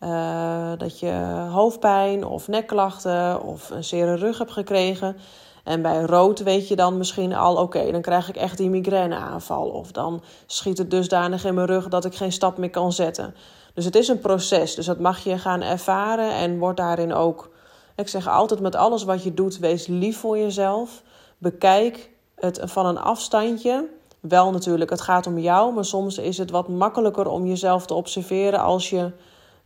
uh, 0.00 0.72
dat 0.76 0.98
je 0.98 1.46
hoofdpijn 1.50 2.24
of 2.24 2.48
nekklachten 2.48 3.42
of 3.42 3.70
een 3.70 3.84
zere 3.84 4.14
rug 4.14 4.38
hebt 4.38 4.52
gekregen. 4.52 5.16
En 5.64 5.82
bij 5.82 6.00
rood 6.00 6.42
weet 6.42 6.68
je 6.68 6.76
dan 6.76 6.96
misschien 6.96 7.34
al, 7.34 7.56
oké, 7.56 7.90
dan 7.90 8.00
krijg 8.00 8.28
ik 8.28 8.36
echt 8.36 8.56
die 8.56 8.70
migraineaanval. 8.70 9.68
Of 9.68 9.92
dan 9.92 10.22
schiet 10.46 10.78
het 10.78 10.90
dusdanig 10.90 11.44
in 11.44 11.54
mijn 11.54 11.66
rug 11.66 11.88
dat 11.88 12.04
ik 12.04 12.14
geen 12.14 12.32
stap 12.32 12.58
meer 12.58 12.70
kan 12.70 12.92
zetten. 12.92 13.34
Dus 13.78 13.86
het 13.86 13.96
is 13.96 14.08
een 14.08 14.18
proces, 14.18 14.74
dus 14.74 14.86
dat 14.86 14.98
mag 14.98 15.24
je 15.24 15.38
gaan 15.38 15.62
ervaren 15.62 16.32
en 16.32 16.58
word 16.58 16.76
daarin 16.76 17.14
ook... 17.14 17.50
Ik 17.96 18.08
zeg 18.08 18.28
altijd 18.28 18.60
met 18.60 18.74
alles 18.74 19.04
wat 19.04 19.22
je 19.22 19.34
doet, 19.34 19.58
wees 19.58 19.86
lief 19.86 20.18
voor 20.18 20.38
jezelf. 20.38 21.02
Bekijk 21.38 22.10
het 22.34 22.60
van 22.64 22.86
een 22.86 22.98
afstandje. 22.98 23.88
Wel 24.20 24.50
natuurlijk, 24.50 24.90
het 24.90 25.00
gaat 25.00 25.26
om 25.26 25.38
jou, 25.38 25.74
maar 25.74 25.84
soms 25.84 26.18
is 26.18 26.38
het 26.38 26.50
wat 26.50 26.68
makkelijker 26.68 27.28
om 27.28 27.46
jezelf 27.46 27.86
te 27.86 27.94
observeren 27.94 28.60
als 28.60 28.90
je 28.90 29.10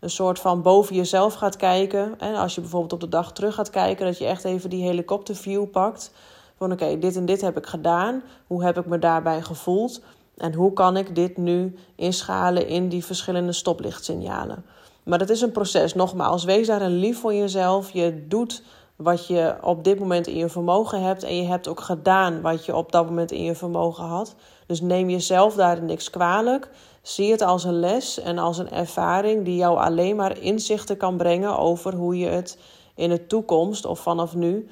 een 0.00 0.10
soort 0.10 0.38
van 0.38 0.62
boven 0.62 0.96
jezelf 0.96 1.34
gaat 1.34 1.56
kijken. 1.56 2.14
En 2.18 2.34
als 2.34 2.54
je 2.54 2.60
bijvoorbeeld 2.60 2.92
op 2.92 3.00
de 3.00 3.08
dag 3.08 3.32
terug 3.32 3.54
gaat 3.54 3.70
kijken, 3.70 4.06
dat 4.06 4.18
je 4.18 4.26
echt 4.26 4.44
even 4.44 4.70
die 4.70 4.84
helikopterview 4.84 5.70
pakt. 5.70 6.12
Van 6.56 6.72
oké, 6.72 6.98
dit 6.98 7.16
en 7.16 7.26
dit 7.26 7.40
heb 7.40 7.56
ik 7.56 7.66
gedaan. 7.66 8.22
Hoe 8.46 8.64
heb 8.64 8.78
ik 8.78 8.86
me 8.86 8.98
daarbij 8.98 9.42
gevoeld? 9.42 10.00
En 10.36 10.54
hoe 10.54 10.72
kan 10.72 10.96
ik 10.96 11.14
dit 11.14 11.36
nu 11.36 11.74
inschalen 11.96 12.66
in 12.66 12.88
die 12.88 13.04
verschillende 13.04 13.52
stoplichtsignalen? 13.52 14.64
Maar 15.02 15.18
dat 15.18 15.30
is 15.30 15.40
een 15.40 15.52
proces. 15.52 15.94
Nogmaals, 15.94 16.44
wees 16.44 16.66
daar 16.66 16.82
een 16.82 16.98
lief 16.98 17.20
voor 17.20 17.34
jezelf. 17.34 17.90
Je 17.90 18.26
doet 18.28 18.62
wat 18.96 19.26
je 19.26 19.54
op 19.60 19.84
dit 19.84 19.98
moment 19.98 20.26
in 20.26 20.36
je 20.36 20.48
vermogen 20.48 21.02
hebt. 21.02 21.22
En 21.22 21.36
je 21.36 21.46
hebt 21.46 21.68
ook 21.68 21.80
gedaan 21.80 22.40
wat 22.40 22.64
je 22.64 22.76
op 22.76 22.92
dat 22.92 23.06
moment 23.06 23.30
in 23.30 23.42
je 23.42 23.54
vermogen 23.54 24.04
had. 24.04 24.34
Dus 24.66 24.80
neem 24.80 25.10
jezelf 25.10 25.54
daar 25.54 25.82
niks 25.82 26.10
kwalijk. 26.10 26.68
Zie 27.02 27.30
het 27.30 27.42
als 27.42 27.64
een 27.64 27.80
les 27.80 28.20
en 28.20 28.38
als 28.38 28.58
een 28.58 28.70
ervaring 28.70 29.44
die 29.44 29.56
jou 29.56 29.78
alleen 29.78 30.16
maar 30.16 30.38
inzichten 30.38 30.96
kan 30.96 31.16
brengen 31.16 31.58
over 31.58 31.94
hoe 31.94 32.18
je 32.18 32.28
het 32.28 32.58
in 32.94 33.08
de 33.08 33.26
toekomst 33.26 33.84
of 33.84 34.00
vanaf 34.00 34.34
nu 34.34 34.68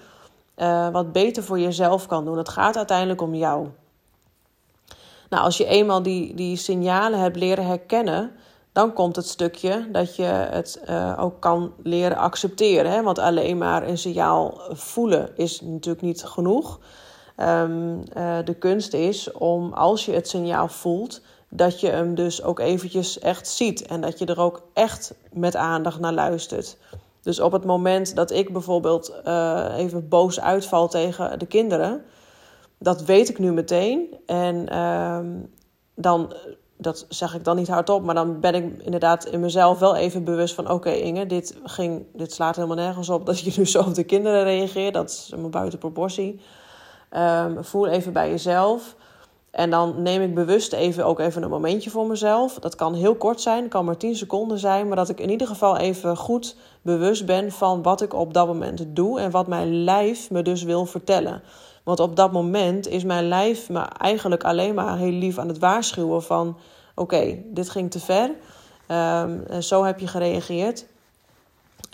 uh, 0.57 0.88
wat 0.88 1.12
beter 1.12 1.43
voor 1.43 1.59
jezelf 1.59 2.07
kan 2.07 2.25
doen. 2.25 2.38
Het 2.38 2.49
gaat 2.49 2.76
uiteindelijk 2.76 3.21
om 3.21 3.35
jou. 3.35 3.67
Nou, 5.30 5.44
als 5.44 5.56
je 5.56 5.64
eenmaal 5.64 6.02
die, 6.02 6.34
die 6.34 6.56
signalen 6.56 7.18
hebt 7.20 7.37
leren 7.37 7.66
herkennen, 7.66 8.32
dan 8.72 8.92
komt 8.92 9.16
het 9.16 9.26
stukje 9.26 9.88
dat 9.92 10.16
je 10.16 10.22
het 10.22 10.82
uh, 10.88 11.16
ook 11.18 11.40
kan 11.40 11.72
leren 11.82 12.16
accepteren. 12.16 12.90
Hè? 12.90 13.02
Want 13.02 13.18
alleen 13.18 13.58
maar 13.58 13.88
een 13.88 13.99
signaal 13.99 14.60
voelen 14.70 15.30
is 15.37 15.60
natuurlijk 15.60 16.02
niet 16.02 16.25
genoeg. 16.25 16.78
Um, 17.37 18.02
uh, 18.16 18.38
de 18.44 18.54
kunst 18.54 18.92
is 18.92 19.32
om, 19.32 19.72
als 19.72 20.04
je 20.04 20.12
het 20.12 20.28
signaal 20.28 20.68
voelt, 20.68 21.20
dat 21.49 21.80
je 21.80 21.88
hem 21.88 22.14
dus 22.14 22.42
ook 22.42 22.58
eventjes 22.58 23.18
echt 23.18 23.49
ziet 23.49 23.87
en 23.87 24.00
dat 24.00 24.18
je 24.18 24.26
er 24.26 24.40
ook 24.40 24.62
echt 24.72 25.14
met 25.32 25.56
aandacht 25.56 26.00
naar 26.00 26.12
luistert. 26.12 26.76
Dus 27.22 27.40
op 27.40 27.52
het 27.52 27.64
moment 27.64 28.16
dat 28.16 28.30
ik 28.30 28.52
bijvoorbeeld 28.52 29.12
uh, 29.26 29.66
even 29.76 30.08
boos 30.08 30.40
uitval 30.40 30.88
tegen 30.88 31.38
de 31.38 31.46
kinderen, 31.46 32.04
dat 32.82 33.02
weet 33.02 33.28
ik 33.28 33.38
nu 33.38 33.52
meteen. 33.52 34.16
En 34.26 34.66
uh, 34.72 35.18
dan, 35.94 36.32
dat 36.76 37.06
zeg 37.08 37.34
ik 37.34 37.44
dan 37.44 37.56
niet 37.56 37.68
hardop, 37.68 38.02
maar 38.02 38.14
dan 38.14 38.40
ben 38.40 38.54
ik 38.54 38.82
inderdaad 38.82 39.25
in 39.25 39.40
mezelf 39.40 39.78
wel 39.78 39.96
even 39.96 40.25
bewust 40.25 40.54
van: 40.54 40.70
oké, 40.70 40.90
Inge, 40.90 41.26
dit, 41.26 41.56
ging, 41.64 42.06
dit 42.14 42.32
slaat 42.32 42.56
helemaal 42.56 42.76
nergens 42.76 43.08
op 43.08 43.26
dat 43.26 43.40
je 43.40 43.52
nu 43.56 43.66
zo 43.66 43.80
op 43.80 43.94
de 43.94 44.04
kinderen 44.04 44.42
reageert. 44.42 44.94
Dat 44.94 45.10
is 45.10 45.26
helemaal 45.30 45.50
buiten 45.50 45.78
proportie. 45.78 46.40
Um, 47.16 47.64
voel 47.64 47.87
even 47.87 48.12
bij 48.12 48.30
jezelf. 48.30 48.96
En 49.50 49.70
dan 49.70 50.02
neem 50.02 50.22
ik 50.22 50.34
bewust 50.34 50.72
even 50.72 51.04
ook 51.04 51.18
even 51.18 51.42
een 51.42 51.50
momentje 51.50 51.90
voor 51.90 52.06
mezelf. 52.06 52.54
Dat 52.54 52.75
kan 52.75 52.94
heel 52.94 53.14
kort 53.14 53.40
zijn, 53.40 53.68
kan 53.68 53.84
maar 53.84 53.96
10 53.96 54.16
seconden 54.16 54.58
zijn, 54.58 54.87
maar 54.87 54.96
dat 54.96 55.08
ik 55.08 55.20
in 55.20 55.30
ieder 55.30 55.46
geval 55.46 55.76
even 55.76 56.16
goed 56.16 56.56
bewust 56.82 57.26
ben 57.26 57.52
van 57.52 57.82
wat 57.82 58.00
ik 58.00 58.14
op 58.14 58.34
dat 58.34 58.46
moment 58.46 58.84
doe 58.88 59.20
en 59.20 59.30
wat 59.30 59.46
mijn 59.46 59.84
lijf 59.84 60.30
me 60.30 60.42
dus 60.42 60.62
wil 60.62 60.87
vertellen. 60.87 61.42
Want 61.90 62.02
op 62.02 62.16
dat 62.16 62.32
moment 62.32 62.88
is 62.88 63.04
mijn 63.04 63.28
lijf 63.28 63.68
me 63.68 63.80
eigenlijk 63.80 64.44
alleen 64.44 64.75
maar 64.75 64.99
heel 64.99 65.12
lief 65.12 65.38
aan 65.38 65.49
het 65.49 65.59
waarschuwen 65.59 66.23
van 66.23 66.56
oké, 66.94 67.37
dit 67.44 67.70
ging 67.70 67.90
te 67.90 68.00
ver. 68.00 68.30
Um, 69.23 69.62
zo 69.62 69.85
heb 69.85 69.99
je 69.99 70.06
gereageerd. 70.06 70.87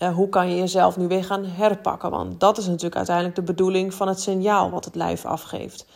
Uh, 0.03 0.15
hoe 0.15 0.29
kan 0.29 0.49
je 0.49 0.57
jezelf 0.57 0.97
nu 0.97 1.09
weer 1.09 1.25
gaan 1.25 1.45
herpakken? 1.45 2.11
Want 2.11 2.41
dat 2.41 2.59
is 2.59 2.67
natuurlijk 2.67 2.97
uiteindelijk 2.97 3.37
de 3.37 3.43
bedoeling 3.43 3.95
van 3.95 4.09
het 4.09 4.21
signaal 4.21 4.71
wat 4.71 4.85
het 4.85 4.95
lijf 4.95 5.25
afgeeft. 5.25 5.87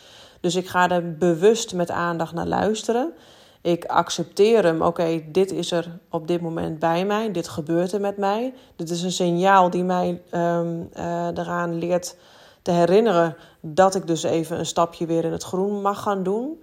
Dus 0.41 0.55
ik 0.55 0.69
ga 0.69 0.91
er 0.91 1.17
bewust 1.17 1.75
met 1.75 1.91
aandacht 1.91 2.33
naar 2.33 2.47
luisteren. 2.47 3.13
Ik 3.61 3.85
accepteer 3.85 4.65
hem. 4.65 4.83
Oké, 4.83 5.23
dit 5.27 5.53
is 5.53 5.71
er 5.71 5.99
op 6.11 6.27
dit 6.27 6.41
moment 6.41 6.79
bij 6.79 7.05
mij. 7.05 7.33
Dit 7.33 7.49
gebeurt 7.49 7.93
er 7.93 8.01
met 8.01 8.17
mij. 8.17 8.55
Dit 8.77 8.91
is 8.91 9.03
een 9.03 9.13
signaal 9.13 9.71
die 9.71 9.85
mij 9.85 10.23
um, 10.33 10.89
uh, 10.97 11.27
eraan 11.27 11.79
leert 11.79 12.17
te 12.63 12.71
herinneren 12.71 13.37
dat 13.61 13.95
ik 13.95 14.07
dus 14.07 14.23
even 14.23 14.59
een 14.59 14.67
stapje 14.67 15.07
weer 15.07 15.25
in 15.25 15.33
het 15.33 15.43
groen 15.43 15.83
mag 15.83 16.03
gaan 16.03 16.23
doen. 16.23 16.63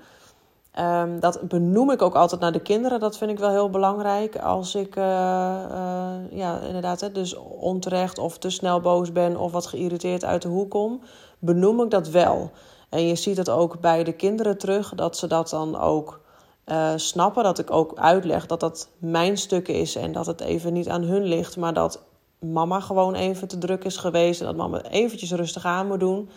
Um, 0.80 1.20
dat 1.20 1.48
benoem 1.48 1.92
ik 1.92 2.02
ook 2.02 2.16
altijd 2.16 2.42
naar 2.42 2.52
de 2.52 2.62
kinderen. 2.62 3.00
Dat 3.00 3.18
vind 3.18 3.32
ik 3.32 3.40
wel 3.40 3.50
heel 3.50 3.70
belangrijk. 3.70 4.40
Als 4.40 4.76
ik 4.76 4.96
uh, 4.96 5.04
uh, 5.04 6.10
ja, 6.30 6.60
inderdaad, 6.60 7.02
hè, 7.02 7.12
dus 7.12 7.36
onterecht 7.60 8.18
of 8.18 8.38
te 8.38 8.50
snel 8.50 8.82
boos 8.82 9.12
ben 9.12 9.38
of 9.38 9.52
wat 9.52 9.66
geïrriteerd 9.66 10.26
uit 10.26 10.42
de 10.42 10.48
hoek 10.48 10.70
kom, 10.70 11.02
benoem 11.40 11.82
ik 11.82 11.90
dat 11.90 12.10
wel. 12.10 12.52
En 12.90 13.08
je 13.08 13.16
ziet 13.16 13.38
het 13.38 13.50
ook 13.50 13.80
bij 13.80 14.04
de 14.04 14.14
kinderen 14.14 14.58
terug, 14.58 14.94
dat 14.96 15.18
ze 15.18 15.28
dat 15.28 15.50
dan 15.50 15.80
ook 15.80 16.20
uh, 16.66 16.90
snappen. 16.96 17.44
Dat 17.44 17.60
ik 17.60 17.72
ook 17.72 17.92
uitleg 17.96 18.46
dat 18.46 18.60
dat 18.60 18.90
mijn 18.98 19.38
stuk 19.38 19.68
is 19.68 19.96
en 19.96 20.12
dat 20.12 20.26
het 20.26 20.42
even 20.42 20.74
niet 20.74 20.90
aan 20.90 21.04
hun 21.04 21.24
ligt, 21.24 21.58
maar 21.58 21.74
dat 21.74 22.02
mama 22.40 22.80
gewoon 22.80 23.14
even 23.14 23.48
te 23.48 23.58
druk 23.58 23.84
is 23.84 23.98
geweest 23.98 24.40
en 24.40 24.46
dat 24.46 24.56
mama 24.56 24.82
eventjes 24.82 25.32
rustig 25.32 25.66
aan 25.66 25.88
moet 25.88 26.00
doen. 26.00 26.30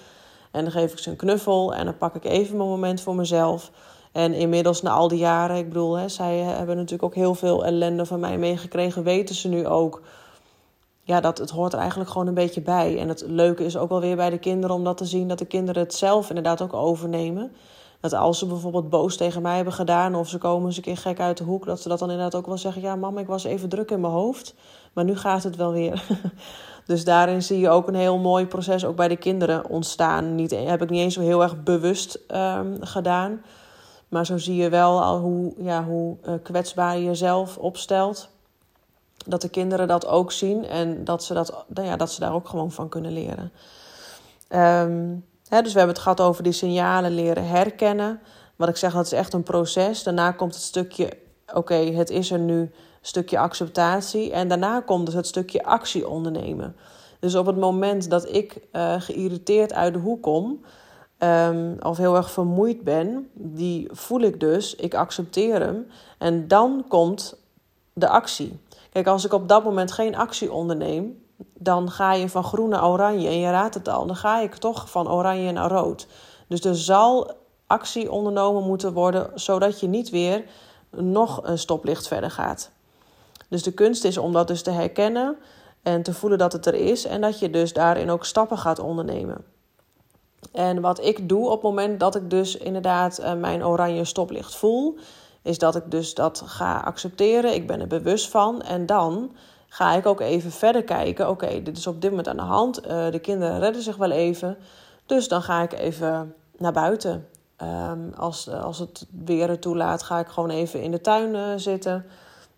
En 0.51 0.63
dan 0.63 0.73
geef 0.73 0.93
ik 0.93 0.99
ze 0.99 1.11
een 1.11 1.17
knuffel 1.17 1.75
en 1.75 1.85
dan 1.85 1.97
pak 1.97 2.15
ik 2.15 2.25
even 2.25 2.57
mijn 2.57 2.69
moment 2.69 3.01
voor 3.01 3.15
mezelf. 3.15 3.71
En 4.13 4.33
inmiddels 4.33 4.83
na 4.83 4.91
al 4.91 5.09
die 5.09 5.19
jaren, 5.19 5.57
ik 5.57 5.69
bedoel, 5.69 5.95
hè, 5.95 6.09
zij 6.09 6.39
hebben 6.39 6.77
natuurlijk 6.77 7.03
ook 7.03 7.15
heel 7.15 7.35
veel 7.35 7.65
ellende 7.65 8.07
van 8.07 8.21
mij 8.21 8.39
meegekregen, 8.39 9.03
weten 9.03 9.35
ze 9.35 9.49
nu 9.49 9.67
ook 9.67 10.03
ja, 11.03 11.21
dat 11.21 11.39
het 11.39 11.51
hoort 11.51 11.73
er 11.73 11.79
eigenlijk 11.79 12.11
gewoon 12.11 12.27
een 12.27 12.35
beetje 12.35 12.61
bij. 12.61 12.99
En 12.99 13.09
het 13.09 13.25
leuke 13.27 13.65
is 13.65 13.77
ook 13.77 13.89
wel 13.89 14.01
weer 14.01 14.17
bij 14.17 14.31
de 14.31 14.39
kinderen 14.39 14.77
om 14.77 14.85
dat 14.85 14.97
te 14.97 15.05
zien 15.05 15.29
dat 15.29 15.39
de 15.39 15.45
kinderen 15.45 15.83
het 15.83 15.95
zelf 15.95 16.29
inderdaad 16.29 16.63
ook 16.63 16.73
overnemen. 16.73 17.53
Dat 18.01 18.13
als 18.13 18.39
ze 18.39 18.47
bijvoorbeeld 18.47 18.91
boos 18.91 19.17
tegen 19.17 19.43
mij 19.43 19.57
hebben 19.57 19.73
gedaan 19.73 20.15
of 20.15 20.29
ze 20.29 20.39
komen 20.39 20.67
eens 20.67 20.77
een 20.77 20.83
keer 20.83 20.97
gek 20.97 21.21
uit 21.21 21.37
de 21.37 21.45
hoek, 21.45 21.67
dat 21.67 21.81
ze 21.81 21.89
dat 21.89 21.99
dan 21.99 22.11
inderdaad 22.11 22.35
ook 22.35 22.47
wel 22.47 22.59
zeggen: 22.59 22.83
Ja, 22.83 22.97
mama, 22.97 23.21
ik 23.21 23.27
was 23.27 23.45
even 23.45 23.69
druk 23.69 23.91
in 23.91 24.01
mijn 24.01 24.13
hoofd, 24.13 24.55
maar 24.93 25.05
nu 25.05 25.17
gaat 25.17 25.43
het 25.43 25.57
wel 25.57 25.73
weer. 25.73 26.03
dus 26.87 27.05
daarin 27.05 27.43
zie 27.43 27.59
je 27.59 27.69
ook 27.69 27.89
een 27.89 27.95
heel 27.95 28.19
mooi 28.19 28.47
proces 28.47 28.85
ook 28.85 28.97
bij 28.97 29.09
de 29.09 29.17
kinderen 29.17 29.69
ontstaan. 29.69 30.35
Niet, 30.35 30.51
heb 30.51 30.83
ik 30.83 30.91
niet 30.91 31.01
eens 31.01 31.15
zo 31.15 31.21
heel 31.21 31.43
erg 31.43 31.63
bewust 31.63 32.19
um, 32.35 32.77
gedaan. 32.81 33.43
Maar 34.09 34.27
zo 34.27 34.39
zie 34.39 34.57
je 34.57 34.69
wel 34.69 35.03
al 35.03 35.19
hoe, 35.19 35.55
ja, 35.57 35.85
hoe 35.85 36.17
uh, 36.27 36.35
kwetsbaar 36.43 36.97
je 36.97 37.05
jezelf 37.05 37.57
opstelt 37.57 38.29
dat 39.27 39.41
de 39.41 39.49
kinderen 39.49 39.89
dat 39.89 40.07
ook 40.07 40.33
zien 40.33 40.65
en 40.65 41.05
dat 41.05 41.25
ze, 41.25 41.35
dat, 41.35 41.65
nou 41.69 41.87
ja, 41.87 41.97
dat 41.97 42.13
ze 42.13 42.21
daar 42.21 42.35
ook 42.35 42.49
gewoon 42.49 42.73
van 42.73 42.89
kunnen 42.89 43.13
leren. 43.13 43.53
Um, 44.49 45.25
hè, 45.49 45.63
dus 45.63 45.73
we 45.73 45.79
hebben 45.79 45.97
het 45.97 46.05
gehad 46.05 46.21
over 46.21 46.43
die 46.43 46.53
signalen 46.53 47.15
leren 47.15 47.47
herkennen. 47.47 48.21
Wat 48.57 48.69
ik 48.69 48.77
zeg, 48.77 48.93
dat 48.93 49.05
is 49.05 49.13
echt 49.13 49.33
een 49.33 49.43
proces. 49.43 50.03
Daarna 50.03 50.33
komt 50.33 50.55
het 50.55 50.63
stukje, 50.63 51.13
oké, 51.55 51.75
het 51.75 52.11
is 52.11 52.31
er 52.31 52.39
nu, 52.39 52.71
stukje 53.01 53.39
acceptatie. 53.39 54.33
En 54.33 54.49
daarna 54.49 54.81
komt 54.81 55.07
dus 55.07 55.15
het 55.15 55.27
stukje 55.27 55.65
actie 55.65 56.09
ondernemen. 56.09 56.77
Dus 57.21 57.35
op 57.35 57.47
het 57.47 57.57
moment 57.57 58.11
dat 58.11 58.29
ik 58.29 58.61
uh, 58.73 58.95
geïrriteerd 58.99 59.73
uit 59.73 59.95
de 59.95 60.01
hoek 60.01 60.23
kom, 60.23 60.65
um, 61.19 61.77
of 61.83 61.97
heel 61.97 62.17
erg 62.17 62.31
vermoeid 62.31 62.85
ben, 62.85 63.29
die 63.33 63.89
voel 63.93 64.21
ik 64.21 64.41
dus, 64.41 64.75
ik 64.75 64.95
accepteer 64.95 65.61
hem. 65.61 65.87
En 66.19 66.49
dan 66.49 66.85
komt 66.89 67.39
de 67.93 68.09
actie. 68.09 68.61
Kijk, 68.93 69.07
als 69.07 69.25
ik 69.25 69.33
op 69.33 69.49
dat 69.49 69.65
moment 69.65 69.93
geen 69.93 70.17
actie 70.17 70.53
onderneem, 70.53 71.25
dan 71.55 71.91
ga 71.91 72.13
je 72.13 72.29
van 72.29 72.45
groen 72.45 72.69
naar 72.69 72.89
oranje. 72.89 73.29
En 73.29 73.39
je 73.39 73.51
raadt 73.51 73.75
het 73.75 73.89
al, 73.89 74.07
dan 74.07 74.17
ga 74.17 74.41
ik 74.41 74.55
toch 74.55 74.91
van 74.91 75.11
oranje 75.11 75.53
naar 75.53 75.71
rood. 75.71 76.07
Dus 76.49 76.65
er 76.65 76.77
zal 76.77 77.31
actie 77.67 78.11
ondernomen 78.11 78.63
moeten 78.63 78.93
worden, 78.93 79.31
zodat 79.35 79.81
je 79.81 79.89
niet 79.89 80.11
weer 80.11 80.45
nog 80.91 81.41
een 81.43 81.59
stoplicht 81.59 82.09
verder 82.09 82.31
gaat. 82.31 82.71
Dus 83.51 83.63
de 83.63 83.73
kunst 83.73 84.05
is 84.05 84.19
om 84.19 84.33
dat 84.33 84.49
dus 84.49 84.63
te 84.63 84.71
herkennen 84.71 85.37
en 85.83 86.03
te 86.03 86.15
voelen 86.15 86.39
dat 86.39 86.53
het 86.53 86.67
er 86.67 86.75
is 86.75 87.05
en 87.05 87.21
dat 87.21 87.39
je 87.39 87.51
dus 87.51 87.73
daarin 87.73 88.11
ook 88.11 88.25
stappen 88.25 88.59
gaat 88.59 88.79
ondernemen. 88.79 89.45
En 90.53 90.81
wat 90.81 91.05
ik 91.05 91.29
doe 91.29 91.47
op 91.47 91.53
het 91.53 91.63
moment 91.63 92.01
dat 92.01 92.15
ik 92.15 92.31
dus 92.31 92.57
inderdaad 92.57 93.19
eh, 93.19 93.35
mijn 93.35 93.65
oranje 93.65 94.05
stoplicht 94.05 94.57
voel, 94.57 94.99
is 95.43 95.59
dat 95.59 95.77
ik 95.77 95.91
dus 95.91 96.15
dat 96.15 96.43
ga 96.47 96.81
accepteren. 96.81 97.55
Ik 97.55 97.67
ben 97.67 97.81
er 97.81 97.87
bewust 97.87 98.29
van. 98.29 98.63
En 98.63 98.87
dan 98.87 99.33
ga 99.69 99.93
ik 99.93 100.07
ook 100.07 100.21
even 100.21 100.51
verder 100.51 100.85
kijken. 100.85 101.29
Oké, 101.29 101.63
dit 101.63 101.77
is 101.77 101.87
op 101.87 102.01
dit 102.01 102.11
moment 102.11 102.29
aan 102.29 102.37
de 102.37 102.43
hand. 102.43 102.87
Uh, 102.87 103.11
de 103.11 103.19
kinderen 103.19 103.59
redden 103.59 103.83
zich 103.83 103.97
wel 103.97 104.11
even. 104.11 104.57
Dus 105.07 105.29
dan 105.29 105.43
ga 105.43 105.63
ik 105.63 105.73
even 105.73 106.35
naar 106.57 106.73
buiten. 106.73 107.29
Um, 107.63 108.13
als, 108.17 108.49
als 108.49 108.79
het 108.79 109.07
weer 109.25 109.49
het 109.49 109.61
toelaat, 109.61 110.03
ga 110.03 110.19
ik 110.19 110.29
gewoon 110.29 110.51
even 110.51 110.83
in 110.83 110.91
de 110.91 111.01
tuin 111.01 111.61
zitten. 111.61 112.07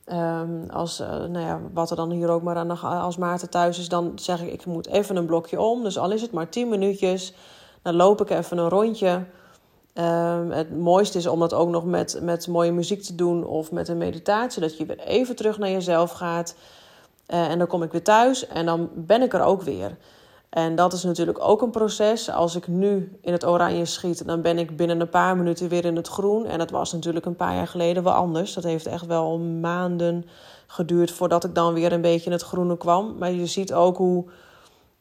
Um, 0.07 0.71
als, 0.71 1.01
uh, 1.01 1.09
nou 1.09 1.39
ja, 1.39 1.61
wat 1.73 1.91
er 1.91 1.97
dan 1.97 2.11
hier 2.11 2.29
ook 2.29 2.43
maar 2.43 2.57
aan 2.57 2.81
als 2.81 3.17
Maarten 3.17 3.51
thuis 3.51 3.79
is, 3.79 3.89
dan 3.89 4.13
zeg 4.15 4.43
ik: 4.43 4.53
ik 4.53 4.67
moet 4.67 4.87
even 4.87 5.17
een 5.17 5.27
blokje 5.27 5.61
om. 5.61 5.83
Dus 5.83 5.99
al 5.99 6.11
is 6.11 6.23
het 6.23 6.33
maar 6.33 6.49
10 6.49 6.69
minuutjes, 6.69 7.35
dan 7.83 7.95
loop 7.95 8.21
ik 8.21 8.31
even 8.31 8.59
een 8.59 8.69
rondje. 8.69 9.25
Um, 9.95 10.51
het 10.51 10.79
mooiste 10.79 11.19
is 11.19 11.27
om 11.27 11.41
dat 11.41 11.55
ook 11.55 11.69
nog 11.69 11.85
met, 11.85 12.19
met 12.23 12.49
mooie 12.49 12.73
muziek 12.73 13.03
te 13.03 13.15
doen 13.15 13.47
of 13.47 13.73
met 13.73 13.89
een 13.89 13.99
meditatie. 13.99 14.61
Dat 14.61 14.77
je 14.77 14.87
weer 14.87 14.99
even 14.99 15.37
terug 15.37 15.59
naar 15.59 15.71
jezelf 15.71 16.11
gaat. 16.11 16.55
Uh, 17.29 17.51
en 17.51 17.59
dan 17.59 17.67
kom 17.67 17.83
ik 17.83 17.93
weer 17.93 18.03
thuis 18.03 18.47
en 18.47 18.67
dan 18.67 18.91
ben 18.95 19.23
ik 19.23 19.33
er 19.33 19.43
ook 19.43 19.63
weer. 19.63 19.97
En 20.53 20.75
dat 20.75 20.93
is 20.93 21.03
natuurlijk 21.03 21.39
ook 21.41 21.63
een 21.63 21.71
proces. 21.71 22.31
Als 22.31 22.57
ik 22.57 22.67
nu 22.69 23.19
in 23.21 23.33
het 23.33 23.47
oranje 23.47 23.85
schiet, 23.85 24.27
dan 24.27 24.43
ben 24.43 24.59
ik 24.59 24.77
binnen 24.77 25.01
een 25.01 25.09
paar 25.09 25.37
minuten 25.37 25.69
weer 25.69 25.85
in 25.85 25.97
het 25.97 26.09
groen. 26.09 26.47
En 26.47 26.59
dat 26.59 26.71
was 26.71 26.93
natuurlijk 26.93 27.27
een 27.27 27.37
paar 27.37 27.55
jaar 27.55 27.67
geleden 27.67 28.03
wel 28.03 28.13
anders. 28.13 28.55
Dat 28.55 28.65
heeft 28.65 28.87
echt 28.87 29.07
wel 29.07 29.39
maanden 29.39 30.25
geduurd 30.67 31.11
voordat 31.11 31.45
ik 31.45 31.55
dan 31.55 31.75
weer 31.75 31.93
een 31.93 32.01
beetje 32.01 32.27
in 32.27 32.33
het 32.33 32.43
groene 32.43 32.77
kwam. 32.77 33.19
Maar 33.19 33.33
je 33.33 33.47
ziet 33.47 33.73
ook 33.73 33.97
hoe 33.97 34.25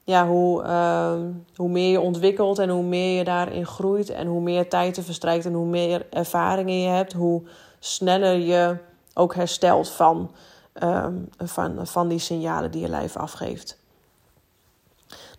ja, 0.04 0.28
hoe, 0.28 0.64
uh, 0.64 1.14
hoe 1.56 1.70
meer 1.70 1.92
je 1.92 2.00
ontwikkelt 2.00 2.60
en 2.60 2.70
hoe 2.70 2.84
meer 2.84 3.18
je 3.18 3.24
daarin 3.24 3.66
groeit 3.66 4.10
en 4.10 4.28
hoe 4.28 4.42
meer 4.42 4.70
tijd 4.70 4.98
er 4.98 5.04
verstrijkt 5.04 5.46
en 5.46 5.54
hoe 5.54 5.66
meer 5.66 6.06
ervaringen 6.10 6.80
je 6.80 6.90
hebt, 6.90 7.14
hoe 7.14 7.44
sneller 7.80 8.36
je 8.36 8.78
ook 9.14 9.36
herstelt 9.36 9.90
van, 9.90 10.32
uh, 10.84 11.08
van, 11.38 11.88
van 11.88 12.08
die 12.08 12.20
signalen 12.20 12.72
die 12.72 12.82
je 12.82 12.90
lijf 12.90 13.18
afgeeft. 13.18 13.81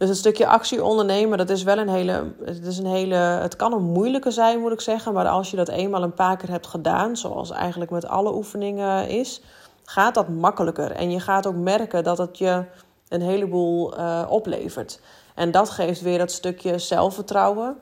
Dus 0.02 0.11
het 0.11 0.21
stukje 0.21 0.47
actie 0.47 0.85
ondernemen, 0.85 1.38
dat 1.38 1.50
is 1.50 1.62
wel 1.62 1.78
een 1.78 1.88
hele, 1.88 2.32
het 2.44 2.66
is 2.66 2.78
een 2.78 2.87
hele. 2.87 3.14
Het 3.14 3.56
kan 3.56 3.73
een 3.73 3.82
moeilijke 3.82 4.30
zijn, 4.30 4.61
moet 4.61 4.73
ik 4.73 4.80
zeggen. 4.80 5.12
Maar 5.12 5.28
als 5.28 5.50
je 5.50 5.56
dat 5.56 5.68
eenmaal 5.68 6.02
een 6.02 6.14
paar 6.14 6.37
keer 6.37 6.50
hebt 6.50 6.66
gedaan, 6.66 7.16
zoals 7.16 7.50
eigenlijk 7.50 7.90
met 7.90 8.06
alle 8.06 8.35
oefeningen 8.35 9.09
is, 9.09 9.40
gaat 9.85 10.14
dat 10.14 10.28
makkelijker. 10.28 10.90
En 10.90 11.11
je 11.11 11.21
gaat 11.21 11.47
ook 11.47 11.54
merken 11.54 12.04
dat 12.04 12.18
het 12.18 12.38
je 12.38 12.64
een 13.09 13.21
heleboel 13.21 13.99
uh, 13.99 14.26
oplevert. 14.28 15.00
En 15.35 15.50
dat 15.50 15.71
geeft 15.71 16.00
weer 16.00 16.18
dat 16.18 16.32
stukje 16.32 16.78
zelfvertrouwen. 16.78 17.76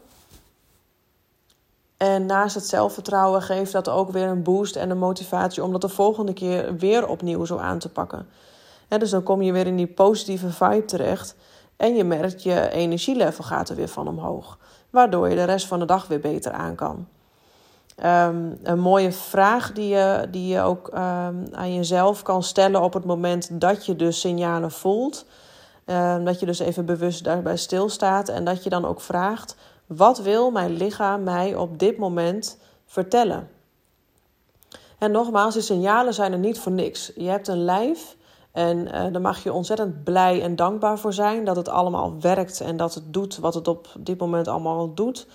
En 1.96 2.26
naast 2.26 2.54
het 2.54 2.66
zelfvertrouwen 2.66 3.42
geeft 3.42 3.72
dat 3.72 3.88
ook 3.88 4.10
weer 4.10 4.28
een 4.28 4.42
boost 4.42 4.76
en 4.76 4.90
een 4.90 4.98
motivatie 4.98 5.64
om 5.64 5.72
dat 5.72 5.80
de 5.80 5.88
volgende 5.88 6.32
keer 6.32 6.76
weer 6.76 7.08
opnieuw 7.08 7.44
zo 7.44 7.56
aan 7.56 7.78
te 7.78 7.88
pakken. 7.88 8.28
dus 8.88 9.10
dan 9.10 9.22
kom 9.22 9.42
je 9.42 9.52
weer 9.52 9.66
in 9.66 9.76
die 9.76 9.86
positieve 9.86 10.50
vibe 10.50 10.84
terecht. 10.84 11.36
En 11.80 11.94
je 11.94 12.04
merkt 12.04 12.42
je 12.42 12.70
energielevel 12.70 13.44
gaat 13.44 13.68
er 13.68 13.76
weer 13.76 13.88
van 13.88 14.08
omhoog. 14.08 14.58
Waardoor 14.90 15.28
je 15.28 15.34
de 15.34 15.44
rest 15.44 15.66
van 15.66 15.78
de 15.78 15.84
dag 15.84 16.06
weer 16.06 16.20
beter 16.20 16.52
aan 16.52 16.74
kan. 16.74 17.06
Ehm, 17.96 18.50
een 18.62 18.78
mooie 18.78 19.12
vraag 19.12 19.72
die 19.72 19.88
je, 19.88 20.26
die 20.30 20.46
je 20.46 20.60
ook 20.60 20.88
ehm, 20.88 21.36
aan 21.52 21.74
jezelf 21.74 22.22
kan 22.22 22.42
stellen 22.42 22.82
op 22.82 22.92
het 22.92 23.04
moment 23.04 23.60
dat 23.60 23.86
je 23.86 23.96
dus 23.96 24.20
signalen 24.20 24.70
voelt. 24.70 25.26
Um, 25.86 26.24
dat 26.24 26.40
je 26.40 26.46
dus 26.46 26.58
even 26.58 26.84
bewust 26.84 27.24
daarbij 27.24 27.56
stilstaat 27.56 28.28
en 28.28 28.44
dat 28.44 28.64
je 28.64 28.70
dan 28.70 28.84
ook 28.84 29.00
vraagt: 29.00 29.56
wat 29.86 30.18
wil 30.18 30.50
mijn 30.50 30.76
lichaam 30.76 31.22
mij 31.22 31.54
op 31.54 31.78
dit 31.78 31.96
moment 31.96 32.58
vertellen? 32.86 33.48
En 34.98 35.10
nogmaals, 35.10 35.54
die 35.54 35.62
signalen 35.62 36.14
zijn 36.14 36.32
er 36.32 36.38
niet 36.38 36.58
voor 36.58 36.72
niks. 36.72 37.12
Je 37.16 37.28
hebt 37.28 37.48
een 37.48 37.64
lijf 37.64 38.16
en 38.52 38.78
uh, 38.78 38.92
daar 38.92 39.20
mag 39.20 39.42
je 39.42 39.52
ontzettend 39.52 40.04
blij 40.04 40.42
en 40.42 40.56
dankbaar 40.56 40.98
voor 40.98 41.12
zijn 41.12 41.44
dat 41.44 41.56
het 41.56 41.68
allemaal 41.68 42.20
werkt 42.20 42.60
en 42.60 42.76
dat 42.76 42.94
het 42.94 43.12
doet 43.12 43.38
wat 43.38 43.54
het 43.54 43.68
op 43.68 43.88
dit 43.98 44.18
moment 44.18 44.48
allemaal 44.48 44.94
doet. 44.94 45.26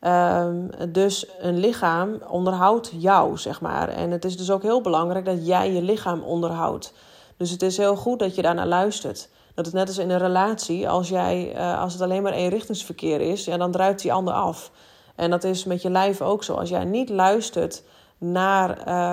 Um, 0.00 0.70
dus 0.88 1.26
een 1.38 1.58
lichaam 1.58 2.18
onderhoudt 2.28 2.92
jou, 2.96 3.38
zeg 3.38 3.60
maar. 3.60 3.88
En 3.88 4.10
het 4.10 4.24
is 4.24 4.36
dus 4.36 4.50
ook 4.50 4.62
heel 4.62 4.80
belangrijk 4.80 5.24
dat 5.24 5.46
jij 5.46 5.72
je 5.72 5.82
lichaam 5.82 6.22
onderhoudt. 6.22 6.92
Dus 7.36 7.50
het 7.50 7.62
is 7.62 7.76
heel 7.76 7.96
goed 7.96 8.18
dat 8.18 8.34
je 8.34 8.42
daarnaar 8.42 8.66
luistert. 8.66 9.28
Dat 9.54 9.66
het 9.66 9.74
net 9.74 9.88
als 9.88 9.98
in 9.98 10.10
een 10.10 10.18
relatie, 10.18 10.88
als, 10.88 11.08
jij, 11.08 11.54
uh, 11.54 11.80
als 11.80 11.92
het 11.92 12.02
alleen 12.02 12.22
maar 12.22 12.32
eenrichtingsverkeer 12.32 13.20
is, 13.20 13.44
ja, 13.44 13.56
dan 13.56 13.70
druipt 13.70 14.02
die 14.02 14.12
ander 14.12 14.34
af. 14.34 14.70
En 15.14 15.30
dat 15.30 15.44
is 15.44 15.64
met 15.64 15.82
je 15.82 15.90
lijf 15.90 16.20
ook 16.20 16.44
zo. 16.44 16.54
Als 16.54 16.68
jij 16.68 16.84
niet 16.84 17.08
luistert 17.08 17.82
naar, 18.18 18.70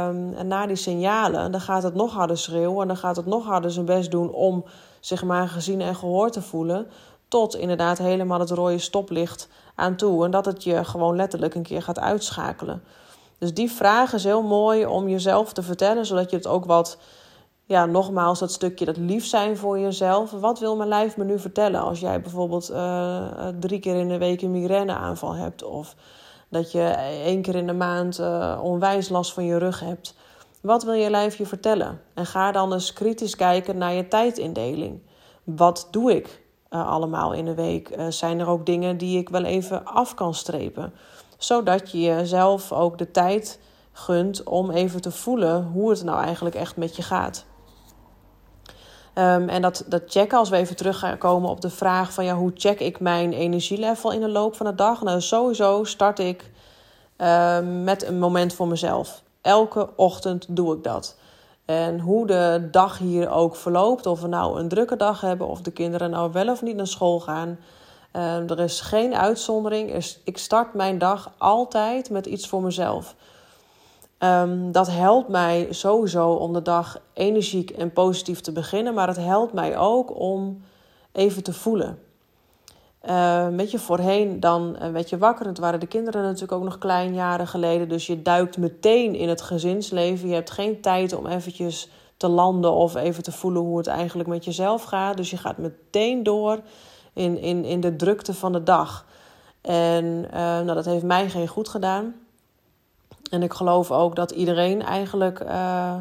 um, 0.07 0.47
naar 0.47 0.67
die 0.67 0.75
signalen, 0.75 1.51
dan 1.51 1.62
gaat 1.62 1.83
het 1.83 1.95
nog 1.95 2.13
harder 2.13 2.38
schreeuwen 2.38 2.81
en 2.81 2.88
dan 2.88 2.97
gaat 2.97 3.15
het 3.15 3.25
nog 3.25 3.45
harder 3.45 3.71
zijn 3.71 3.85
best 3.85 4.12
doen 4.12 4.31
om 4.31 4.65
zich 5.00 5.24
maar 5.24 5.47
gezien 5.47 5.81
en 5.81 5.95
gehoord 5.95 6.33
te 6.33 6.41
voelen. 6.41 6.88
Tot 7.27 7.55
inderdaad 7.55 7.97
helemaal 7.97 8.39
het 8.39 8.50
rode 8.50 8.77
stoplicht 8.77 9.50
aan 9.75 9.95
toe. 9.95 10.25
En 10.25 10.31
dat 10.31 10.45
het 10.45 10.63
je 10.63 10.83
gewoon 10.83 11.15
letterlijk 11.15 11.55
een 11.55 11.63
keer 11.63 11.81
gaat 11.81 12.00
uitschakelen. 12.00 12.83
Dus 13.38 13.53
die 13.53 13.71
vraag 13.71 14.13
is 14.13 14.24
heel 14.24 14.43
mooi 14.43 14.85
om 14.85 15.09
jezelf 15.09 15.53
te 15.53 15.62
vertellen, 15.63 16.05
zodat 16.05 16.29
je 16.29 16.35
het 16.35 16.47
ook 16.47 16.65
wat, 16.65 16.97
ja, 17.65 17.85
nogmaals, 17.85 18.39
dat 18.39 18.51
stukje 18.51 18.85
dat 18.85 18.97
lief 18.97 19.25
zijn 19.25 19.57
voor 19.57 19.79
jezelf. 19.79 20.31
Wat 20.31 20.59
wil 20.59 20.75
mijn 20.75 20.89
lijf 20.89 21.17
me 21.17 21.24
nu 21.24 21.39
vertellen 21.39 21.81
als 21.81 22.00
jij 22.00 22.21
bijvoorbeeld 22.21 22.71
uh, 22.71 23.47
drie 23.59 23.79
keer 23.79 23.95
in 23.95 24.07
de 24.07 24.17
week 24.17 24.41
een 24.41 24.51
migraineaanval 24.51 25.33
hebt? 25.33 25.63
Of 25.63 25.95
dat 26.49 26.71
je 26.71 26.81
één 27.23 27.41
keer 27.41 27.55
in 27.55 27.67
de 27.67 27.73
maand 27.73 28.19
uh, 28.19 28.59
onwijs 28.63 29.09
last 29.09 29.33
van 29.33 29.45
je 29.45 29.57
rug 29.57 29.79
hebt. 29.79 30.15
Wat 30.61 30.83
wil 30.83 30.93
je 30.93 31.09
lijf 31.09 31.37
je 31.37 31.45
vertellen? 31.45 32.01
En 32.13 32.25
ga 32.25 32.51
dan 32.51 32.73
eens 32.73 32.93
kritisch 32.93 33.35
kijken 33.35 33.77
naar 33.77 33.93
je 33.93 34.07
tijdindeling. 34.07 35.01
Wat 35.43 35.87
doe 35.91 36.15
ik 36.15 36.41
uh, 36.69 36.89
allemaal 36.89 37.33
in 37.33 37.47
een 37.47 37.55
week? 37.55 37.97
Uh, 37.97 38.05
zijn 38.09 38.39
er 38.39 38.47
ook 38.47 38.65
dingen 38.65 38.97
die 38.97 39.17
ik 39.17 39.29
wel 39.29 39.43
even 39.43 39.85
af 39.85 40.13
kan 40.13 40.33
strepen? 40.33 40.93
Zodat 41.37 41.91
je 41.91 41.99
jezelf 41.99 42.71
ook 42.71 42.97
de 42.97 43.11
tijd 43.11 43.59
gunt 43.91 44.43
om 44.43 44.71
even 44.71 45.01
te 45.01 45.11
voelen 45.11 45.63
hoe 45.63 45.89
het 45.89 46.03
nou 46.03 46.23
eigenlijk 46.23 46.55
echt 46.55 46.77
met 46.77 46.95
je 46.95 47.01
gaat. 47.01 47.45
Um, 49.17 49.50
en 49.50 49.62
dat, 49.62 49.86
dat 49.88 50.01
checken, 50.07 50.38
als 50.38 50.50
we 50.50 50.55
even 50.55 50.75
terugkomen 50.75 51.50
op 51.50 51.62
de 51.62 51.69
vraag 51.69 52.13
van 52.13 52.25
ja, 52.25 52.36
hoe 52.36 52.51
check 52.55 52.79
ik 52.79 53.00
mijn 53.00 53.34
energielevel 53.34 54.12
in 54.12 54.19
de 54.19 54.29
loop 54.29 54.55
van 54.55 54.65
de 54.65 54.75
dag? 54.75 55.01
Nou, 55.01 55.22
sowieso 55.22 55.84
start 55.84 56.19
ik 56.19 56.51
uh, 57.17 57.57
met 57.84 58.03
een 58.03 58.19
moment 58.19 58.53
voor 58.53 58.67
mezelf. 58.67 59.24
Elke 59.41 59.89
ochtend 59.95 60.45
doe 60.50 60.75
ik 60.75 60.84
dat. 60.84 61.17
En 61.65 62.00
hoe 62.00 62.27
de 62.27 62.67
dag 62.72 62.98
hier 62.98 63.29
ook 63.29 63.55
verloopt, 63.55 64.05
of 64.05 64.22
we 64.22 64.27
nou 64.27 64.60
een 64.60 64.67
drukke 64.67 64.95
dag 64.95 65.22
hebben, 65.22 65.48
of 65.48 65.62
de 65.62 65.72
kinderen 65.72 66.10
nou 66.10 66.31
wel 66.31 66.50
of 66.50 66.62
niet 66.62 66.75
naar 66.75 66.88
school 66.88 67.19
gaan. 67.19 67.60
Uh, 68.13 68.50
er 68.50 68.60
is 68.60 68.81
geen 68.81 69.15
uitzondering. 69.15 70.03
Ik 70.24 70.38
start 70.38 70.74
mijn 70.74 70.98
dag 70.98 71.31
altijd 71.38 72.10
met 72.10 72.25
iets 72.25 72.48
voor 72.48 72.62
mezelf. 72.62 73.15
Um, 74.25 74.72
dat 74.72 74.91
helpt 74.91 75.27
mij 75.27 75.67
sowieso 75.70 76.29
om 76.29 76.53
de 76.53 76.62
dag 76.62 77.01
energiek 77.13 77.70
en 77.70 77.94
positief 77.94 78.41
te 78.41 78.51
beginnen, 78.51 78.94
maar 78.94 79.08
het 79.08 79.17
helpt 79.17 79.53
mij 79.53 79.77
ook 79.77 80.20
om 80.20 80.62
even 81.12 81.44
te 81.44 81.53
voelen. 81.53 82.00
Uh, 83.10 83.60
je, 83.67 83.79
voorheen 83.79 84.39
dan 84.39 84.75
uh, 84.82 84.89
werd 84.89 85.10
je 85.10 85.17
wakker. 85.17 85.45
Het 85.45 85.60
waren 85.60 85.80
de 85.80 85.88
kinderen 85.88 86.21
natuurlijk 86.21 86.52
ook 86.52 86.63
nog 86.63 86.78
klein 86.78 87.13
jaren 87.13 87.47
geleden. 87.47 87.89
Dus 87.89 88.08
je 88.08 88.21
duikt 88.21 88.58
meteen 88.58 89.15
in 89.15 89.30
het 89.30 89.41
gezinsleven. 89.41 90.28
Je 90.28 90.34
hebt 90.34 90.52
geen 90.52 90.82
tijd 90.82 91.13
om 91.13 91.28
eventjes 91.28 91.89
te 92.17 92.28
landen 92.28 92.71
of 92.71 92.95
even 92.95 93.23
te 93.23 93.32
voelen 93.32 93.62
hoe 93.62 93.78
het 93.78 93.88
eigenlijk 93.88 94.30
met 94.30 94.45
jezelf 94.45 94.84
gaat. 94.84 95.17
Dus 95.17 95.30
je 95.30 95.38
gaat 95.38 95.58
meteen 95.58 96.23
door 96.23 96.60
in, 97.13 97.39
in, 97.39 97.65
in 97.65 97.80
de 97.80 97.95
drukte 97.95 98.34
van 98.34 98.52
de 98.52 98.63
dag. 98.63 99.06
En 99.62 100.06
uh, 100.06 100.32
nou, 100.39 100.73
dat 100.73 100.86
heeft 100.86 101.04
mij 101.04 101.30
geen 101.30 101.47
goed 101.47 101.69
gedaan. 101.69 102.15
En 103.31 103.43
ik 103.43 103.53
geloof 103.53 103.91
ook 103.91 104.15
dat 104.15 104.31
iedereen 104.31 104.81
eigenlijk 104.81 105.39
uh, 105.39 105.95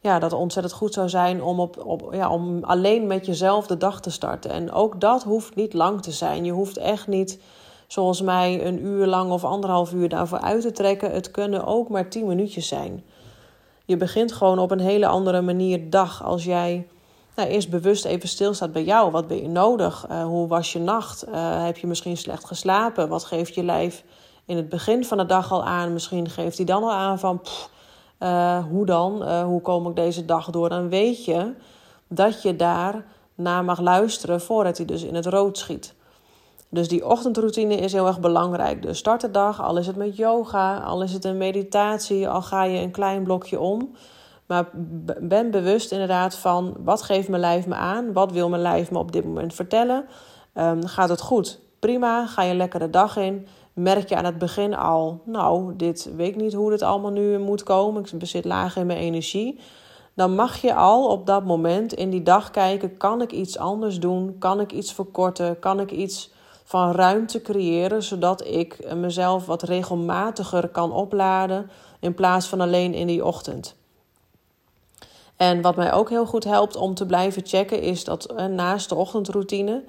ja, 0.00 0.18
dat 0.18 0.30
het 0.30 0.40
ontzettend 0.40 0.74
goed 0.74 0.94
zou 0.94 1.08
zijn 1.08 1.42
om, 1.42 1.60
op, 1.60 1.84
op, 1.86 2.08
ja, 2.12 2.30
om 2.30 2.64
alleen 2.64 3.06
met 3.06 3.26
jezelf 3.26 3.66
de 3.66 3.76
dag 3.76 4.00
te 4.00 4.10
starten. 4.10 4.50
En 4.50 4.72
ook 4.72 5.00
dat 5.00 5.22
hoeft 5.22 5.54
niet 5.54 5.72
lang 5.72 6.02
te 6.02 6.12
zijn. 6.12 6.44
Je 6.44 6.52
hoeft 6.52 6.76
echt 6.76 7.06
niet, 7.06 7.40
zoals 7.86 8.22
mij, 8.22 8.66
een 8.66 8.84
uur 8.84 9.06
lang 9.06 9.30
of 9.30 9.44
anderhalf 9.44 9.92
uur 9.92 10.08
daarvoor 10.08 10.40
uit 10.40 10.62
te 10.62 10.72
trekken. 10.72 11.10
Het 11.10 11.30
kunnen 11.30 11.66
ook 11.66 11.88
maar 11.88 12.08
tien 12.08 12.26
minuutjes 12.26 12.68
zijn. 12.68 13.04
Je 13.84 13.96
begint 13.96 14.32
gewoon 14.32 14.58
op 14.58 14.70
een 14.70 14.80
hele 14.80 15.06
andere 15.06 15.40
manier 15.40 15.90
dag 15.90 16.24
als 16.24 16.44
jij 16.44 16.86
nou, 17.36 17.48
eerst 17.48 17.70
bewust 17.70 18.04
even 18.04 18.28
stilstaat 18.28 18.72
bij 18.72 18.84
jou. 18.84 19.10
Wat 19.10 19.26
ben 19.26 19.42
je 19.42 19.48
nodig? 19.48 20.06
Uh, 20.10 20.24
hoe 20.24 20.48
was 20.48 20.72
je 20.72 20.78
nacht? 20.78 21.28
Uh, 21.28 21.64
heb 21.64 21.76
je 21.76 21.86
misschien 21.86 22.16
slecht 22.16 22.44
geslapen? 22.44 23.08
Wat 23.08 23.24
geeft 23.24 23.54
je 23.54 23.64
lijf 23.64 24.04
in 24.44 24.56
het 24.56 24.68
begin 24.68 25.04
van 25.04 25.18
de 25.18 25.26
dag 25.26 25.52
al 25.52 25.64
aan. 25.64 25.92
Misschien 25.92 26.30
geeft 26.30 26.56
hij 26.56 26.66
dan 26.66 26.82
al 26.82 26.92
aan 26.92 27.18
van 27.18 27.40
uh, 28.20 28.64
hoe 28.64 28.86
dan? 28.86 29.22
Uh, 29.22 29.42
hoe 29.42 29.60
kom 29.60 29.88
ik 29.88 29.96
deze 29.96 30.24
dag 30.24 30.50
door? 30.50 30.68
Dan 30.68 30.88
weet 30.88 31.24
je 31.24 31.54
dat 32.08 32.42
je 32.42 32.56
daar 32.56 33.04
naar 33.34 33.64
mag 33.64 33.80
luisteren 33.80 34.40
voordat 34.40 34.76
hij 34.76 34.86
dus 34.86 35.02
in 35.02 35.14
het 35.14 35.26
rood 35.26 35.58
schiet. 35.58 35.94
Dus 36.68 36.88
die 36.88 37.06
ochtendroutine 37.06 37.74
is 37.74 37.92
heel 37.92 38.06
erg 38.06 38.20
belangrijk. 38.20 38.82
Dus 38.82 38.98
start 38.98 39.20
de 39.20 39.30
dag, 39.30 39.62
al 39.62 39.76
is 39.76 39.86
het 39.86 39.96
met 39.96 40.16
yoga, 40.16 40.78
al 40.78 41.02
is 41.02 41.12
het 41.12 41.24
een 41.24 41.36
meditatie, 41.36 42.28
al 42.28 42.42
ga 42.42 42.64
je 42.64 42.78
een 42.78 42.90
klein 42.90 43.22
blokje 43.22 43.60
om. 43.60 43.94
Maar 44.46 44.68
ben 45.20 45.50
bewust 45.50 45.92
inderdaad 45.92 46.34
van 46.34 46.76
wat 46.84 47.02
geeft 47.02 47.28
mijn 47.28 47.40
lijf 47.40 47.66
me 47.66 47.74
aan? 47.74 48.12
Wat 48.12 48.32
wil 48.32 48.48
mijn 48.48 48.62
lijf 48.62 48.90
me 48.90 48.98
op 48.98 49.12
dit 49.12 49.24
moment 49.24 49.54
vertellen? 49.54 50.04
Um, 50.54 50.86
gaat 50.86 51.08
het 51.08 51.20
goed? 51.20 51.60
Prima, 51.78 52.26
ga 52.26 52.42
je 52.42 52.54
lekker 52.54 52.80
de 52.80 52.90
dag 52.90 53.16
in 53.16 53.46
merk 53.82 54.08
je 54.08 54.16
aan 54.16 54.24
het 54.24 54.38
begin 54.38 54.76
al, 54.76 55.20
nou, 55.24 55.76
dit 55.76 56.10
weet 56.16 56.28
ik 56.28 56.36
niet 56.36 56.52
hoe 56.52 56.70
dit 56.70 56.82
allemaal 56.82 57.10
nu 57.10 57.38
moet 57.38 57.62
komen. 57.62 58.04
Ik 58.04 58.18
bezit 58.18 58.44
laag 58.44 58.76
in 58.76 58.86
mijn 58.86 58.98
energie. 58.98 59.58
Dan 60.14 60.34
mag 60.34 60.60
je 60.60 60.74
al 60.74 61.08
op 61.08 61.26
dat 61.26 61.44
moment 61.44 61.92
in 61.92 62.10
die 62.10 62.22
dag 62.22 62.50
kijken: 62.50 62.96
kan 62.96 63.22
ik 63.22 63.32
iets 63.32 63.58
anders 63.58 64.00
doen? 64.00 64.36
Kan 64.38 64.60
ik 64.60 64.72
iets 64.72 64.92
verkorten? 64.92 65.58
Kan 65.58 65.80
ik 65.80 65.90
iets 65.90 66.30
van 66.64 66.92
ruimte 66.92 67.42
creëren 67.42 68.02
zodat 68.02 68.46
ik 68.46 68.94
mezelf 68.94 69.46
wat 69.46 69.62
regelmatiger 69.62 70.68
kan 70.68 70.92
opladen 70.92 71.70
in 72.00 72.14
plaats 72.14 72.46
van 72.46 72.60
alleen 72.60 72.94
in 72.94 73.06
die 73.06 73.24
ochtend? 73.24 73.78
En 75.36 75.60
wat 75.60 75.76
mij 75.76 75.92
ook 75.92 76.08
heel 76.08 76.26
goed 76.26 76.44
helpt 76.44 76.76
om 76.76 76.94
te 76.94 77.06
blijven 77.06 77.46
checken 77.46 77.82
is 77.82 78.04
dat 78.04 78.24
eh, 78.24 78.46
naast 78.46 78.88
de 78.88 78.94
ochtendroutine 78.94 79.84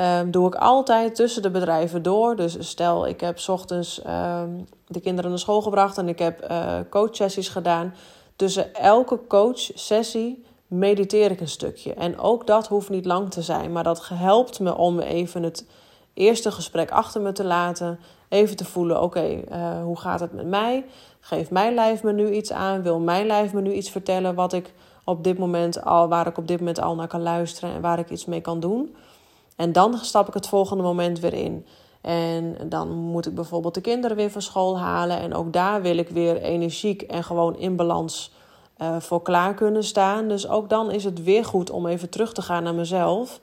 Um, 0.00 0.30
doe 0.30 0.46
ik 0.46 0.54
altijd 0.54 1.14
tussen 1.14 1.42
de 1.42 1.50
bedrijven 1.50 2.02
door. 2.02 2.36
Dus 2.36 2.56
stel, 2.58 3.06
ik 3.06 3.20
heb 3.20 3.38
ochtends 3.48 4.02
um, 4.06 4.66
de 4.86 5.00
kinderen 5.00 5.30
naar 5.30 5.38
school 5.38 5.60
gebracht 5.60 5.98
en 5.98 6.08
ik 6.08 6.18
heb 6.18 6.50
uh, 6.50 6.74
coachsessies 6.90 7.48
gedaan. 7.48 7.94
Tussen 8.36 8.74
elke 8.74 9.20
coachsessie 9.28 10.44
mediteer 10.66 11.30
ik 11.30 11.40
een 11.40 11.48
stukje. 11.48 11.94
En 11.94 12.18
ook 12.18 12.46
dat 12.46 12.66
hoeft 12.66 12.88
niet 12.88 13.04
lang 13.04 13.30
te 13.30 13.42
zijn, 13.42 13.72
maar 13.72 13.84
dat 13.84 14.08
helpt 14.08 14.60
me 14.60 14.76
om 14.76 15.00
even 15.00 15.42
het 15.42 15.66
eerste 16.14 16.50
gesprek 16.50 16.90
achter 16.90 17.20
me 17.20 17.32
te 17.32 17.44
laten. 17.44 17.98
Even 18.28 18.56
te 18.56 18.64
voelen, 18.64 19.02
oké, 19.02 19.42
uh, 19.52 19.82
hoe 19.82 19.98
gaat 19.98 20.20
het 20.20 20.32
met 20.32 20.46
mij? 20.46 20.84
Geeft 21.20 21.50
mijn 21.50 21.74
lijf 21.74 22.02
me 22.02 22.12
nu 22.12 22.30
iets 22.30 22.52
aan? 22.52 22.82
Wil 22.82 22.98
mijn 22.98 23.26
lijf 23.26 23.52
me 23.52 23.60
nu 23.60 23.72
iets 23.72 23.90
vertellen 23.90 24.34
wat 24.34 24.52
ik 24.52 24.72
op 25.04 25.24
dit 25.24 25.38
moment 25.38 25.84
al, 25.84 26.08
waar 26.08 26.26
ik 26.26 26.38
op 26.38 26.48
dit 26.48 26.58
moment 26.58 26.80
al 26.80 26.94
naar 26.94 27.08
kan 27.08 27.22
luisteren 27.22 27.74
en 27.74 27.80
waar 27.80 27.98
ik 27.98 28.10
iets 28.10 28.24
mee 28.24 28.40
kan 28.40 28.60
doen? 28.60 28.96
En 29.58 29.72
dan 29.72 29.98
stap 29.98 30.28
ik 30.28 30.34
het 30.34 30.46
volgende 30.46 30.82
moment 30.82 31.20
weer 31.20 31.34
in. 31.34 31.66
En 32.00 32.56
dan 32.68 32.88
moet 32.88 33.26
ik 33.26 33.34
bijvoorbeeld 33.34 33.74
de 33.74 33.80
kinderen 33.80 34.16
weer 34.16 34.30
van 34.30 34.42
school 34.42 34.78
halen. 34.78 35.18
En 35.20 35.34
ook 35.34 35.52
daar 35.52 35.82
wil 35.82 35.96
ik 35.96 36.08
weer 36.08 36.36
energiek 36.36 37.02
en 37.02 37.24
gewoon 37.24 37.56
in 37.56 37.76
balans 37.76 38.32
uh, 38.82 38.96
voor 38.98 39.22
klaar 39.22 39.54
kunnen 39.54 39.84
staan. 39.84 40.28
Dus 40.28 40.48
ook 40.48 40.68
dan 40.68 40.90
is 40.90 41.04
het 41.04 41.22
weer 41.22 41.44
goed 41.44 41.70
om 41.70 41.86
even 41.86 42.10
terug 42.10 42.32
te 42.32 42.42
gaan 42.42 42.62
naar 42.62 42.74
mezelf. 42.74 43.40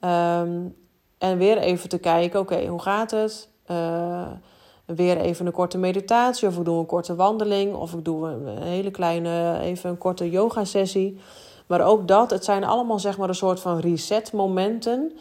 Um, 0.00 0.76
en 1.18 1.38
weer 1.38 1.58
even 1.58 1.88
te 1.88 1.98
kijken, 1.98 2.40
oké, 2.40 2.66
hoe 2.66 2.82
gaat 2.82 3.10
het? 3.10 3.48
Uh, 3.70 4.26
weer 4.84 5.16
even 5.16 5.46
een 5.46 5.52
korte 5.52 5.78
meditatie 5.78 6.48
of 6.48 6.56
ik 6.56 6.64
doe 6.64 6.78
een 6.78 6.86
korte 6.86 7.14
wandeling. 7.14 7.74
Of 7.74 7.92
ik 7.92 8.04
doe 8.04 8.28
een 8.28 8.62
hele 8.62 8.90
kleine, 8.90 9.58
even 9.60 9.90
een 9.90 9.98
korte 9.98 10.30
yoga 10.30 10.64
sessie. 10.64 11.20
Maar 11.66 11.80
ook 11.80 12.08
dat, 12.08 12.30
het 12.30 12.44
zijn 12.44 12.64
allemaal 12.64 12.98
zeg 12.98 13.18
maar 13.18 13.28
een 13.28 13.34
soort 13.34 13.60
van 13.60 13.78
reset 13.78 14.32
momenten 14.32 15.12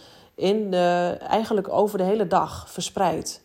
in 0.42 0.72
de, 0.72 1.18
eigenlijk 1.28 1.70
over 1.70 1.98
de 1.98 2.04
hele 2.04 2.28
dag 2.28 2.70
verspreid. 2.70 3.42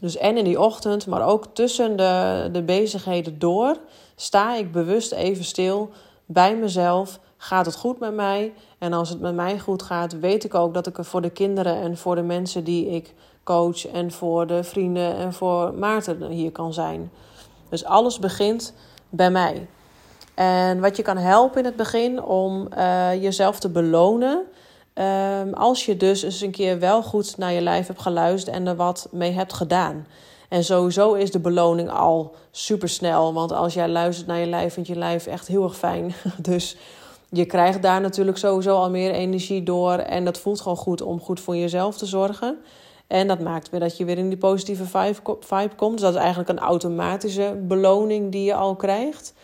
Dus 0.00 0.16
en 0.16 0.36
in 0.36 0.44
die 0.44 0.60
ochtend, 0.60 1.06
maar 1.06 1.26
ook 1.26 1.46
tussen 1.52 1.96
de, 1.96 2.48
de 2.52 2.62
bezigheden 2.62 3.38
door, 3.38 3.76
sta 4.16 4.54
ik 4.54 4.72
bewust 4.72 5.12
even 5.12 5.44
stil 5.44 5.90
bij 6.26 6.56
mezelf. 6.56 7.20
Gaat 7.36 7.66
het 7.66 7.76
goed 7.76 7.98
met 7.98 8.14
mij? 8.14 8.52
En 8.78 8.92
als 8.92 9.08
het 9.08 9.20
met 9.20 9.34
mij 9.34 9.58
goed 9.58 9.82
gaat, 9.82 10.18
weet 10.18 10.44
ik 10.44 10.54
ook 10.54 10.74
dat 10.74 10.86
ik 10.86 10.98
er 10.98 11.04
voor 11.04 11.22
de 11.22 11.30
kinderen 11.30 11.80
en 11.80 11.96
voor 11.96 12.14
de 12.14 12.22
mensen 12.22 12.64
die 12.64 12.86
ik 12.86 13.14
coach 13.44 13.86
en 13.86 14.12
voor 14.12 14.46
de 14.46 14.64
vrienden 14.64 15.16
en 15.16 15.32
voor 15.32 15.74
Maarten 15.74 16.22
hier 16.22 16.52
kan 16.52 16.72
zijn. 16.72 17.10
Dus 17.68 17.84
alles 17.84 18.18
begint 18.18 18.74
bij 19.08 19.30
mij. 19.30 19.66
En 20.34 20.80
wat 20.80 20.96
je 20.96 21.02
kan 21.02 21.16
helpen 21.16 21.58
in 21.58 21.64
het 21.64 21.76
begin 21.76 22.22
om 22.22 22.68
uh, 22.76 23.22
jezelf 23.22 23.58
te 23.58 23.68
belonen. 23.68 24.42
Um, 24.98 25.54
als 25.54 25.86
je 25.86 25.96
dus 25.96 26.22
eens 26.22 26.40
een 26.40 26.50
keer 26.50 26.78
wel 26.78 27.02
goed 27.02 27.36
naar 27.36 27.52
je 27.52 27.60
lijf 27.60 27.86
hebt 27.86 28.00
geluisterd 28.00 28.56
en 28.56 28.66
er 28.66 28.76
wat 28.76 29.08
mee 29.10 29.32
hebt 29.32 29.52
gedaan. 29.52 30.06
En 30.48 30.64
sowieso 30.64 31.12
is 31.12 31.30
de 31.30 31.38
beloning 31.38 31.90
al 31.90 32.34
super 32.50 32.88
snel. 32.88 33.32
Want 33.32 33.52
als 33.52 33.74
jij 33.74 33.88
luistert 33.88 34.26
naar 34.26 34.38
je 34.38 34.46
lijf, 34.46 34.72
vindt 34.72 34.88
je 34.88 34.96
lijf 34.96 35.26
echt 35.26 35.46
heel 35.46 35.62
erg 35.62 35.76
fijn. 35.76 36.14
Dus 36.38 36.76
je 37.28 37.44
krijgt 37.44 37.82
daar 37.82 38.00
natuurlijk 38.00 38.38
sowieso 38.38 38.76
al 38.76 38.90
meer 38.90 39.10
energie 39.10 39.62
door. 39.62 39.92
En 39.92 40.24
dat 40.24 40.38
voelt 40.38 40.60
gewoon 40.60 40.76
goed 40.76 41.02
om 41.02 41.20
goed 41.20 41.40
voor 41.40 41.56
jezelf 41.56 41.96
te 41.96 42.06
zorgen. 42.06 42.58
En 43.06 43.26
dat 43.26 43.40
maakt 43.40 43.70
weer 43.70 43.80
dat 43.80 43.96
je 43.96 44.04
weer 44.04 44.18
in 44.18 44.28
die 44.28 44.38
positieve 44.38 45.12
vibe 45.40 45.74
komt. 45.76 45.92
Dus 45.92 46.00
dat 46.00 46.14
is 46.14 46.20
eigenlijk 46.20 46.48
een 46.48 46.58
automatische 46.58 47.58
beloning 47.62 48.32
die 48.32 48.44
je 48.44 48.54
al 48.54 48.76
krijgt. 48.76 49.34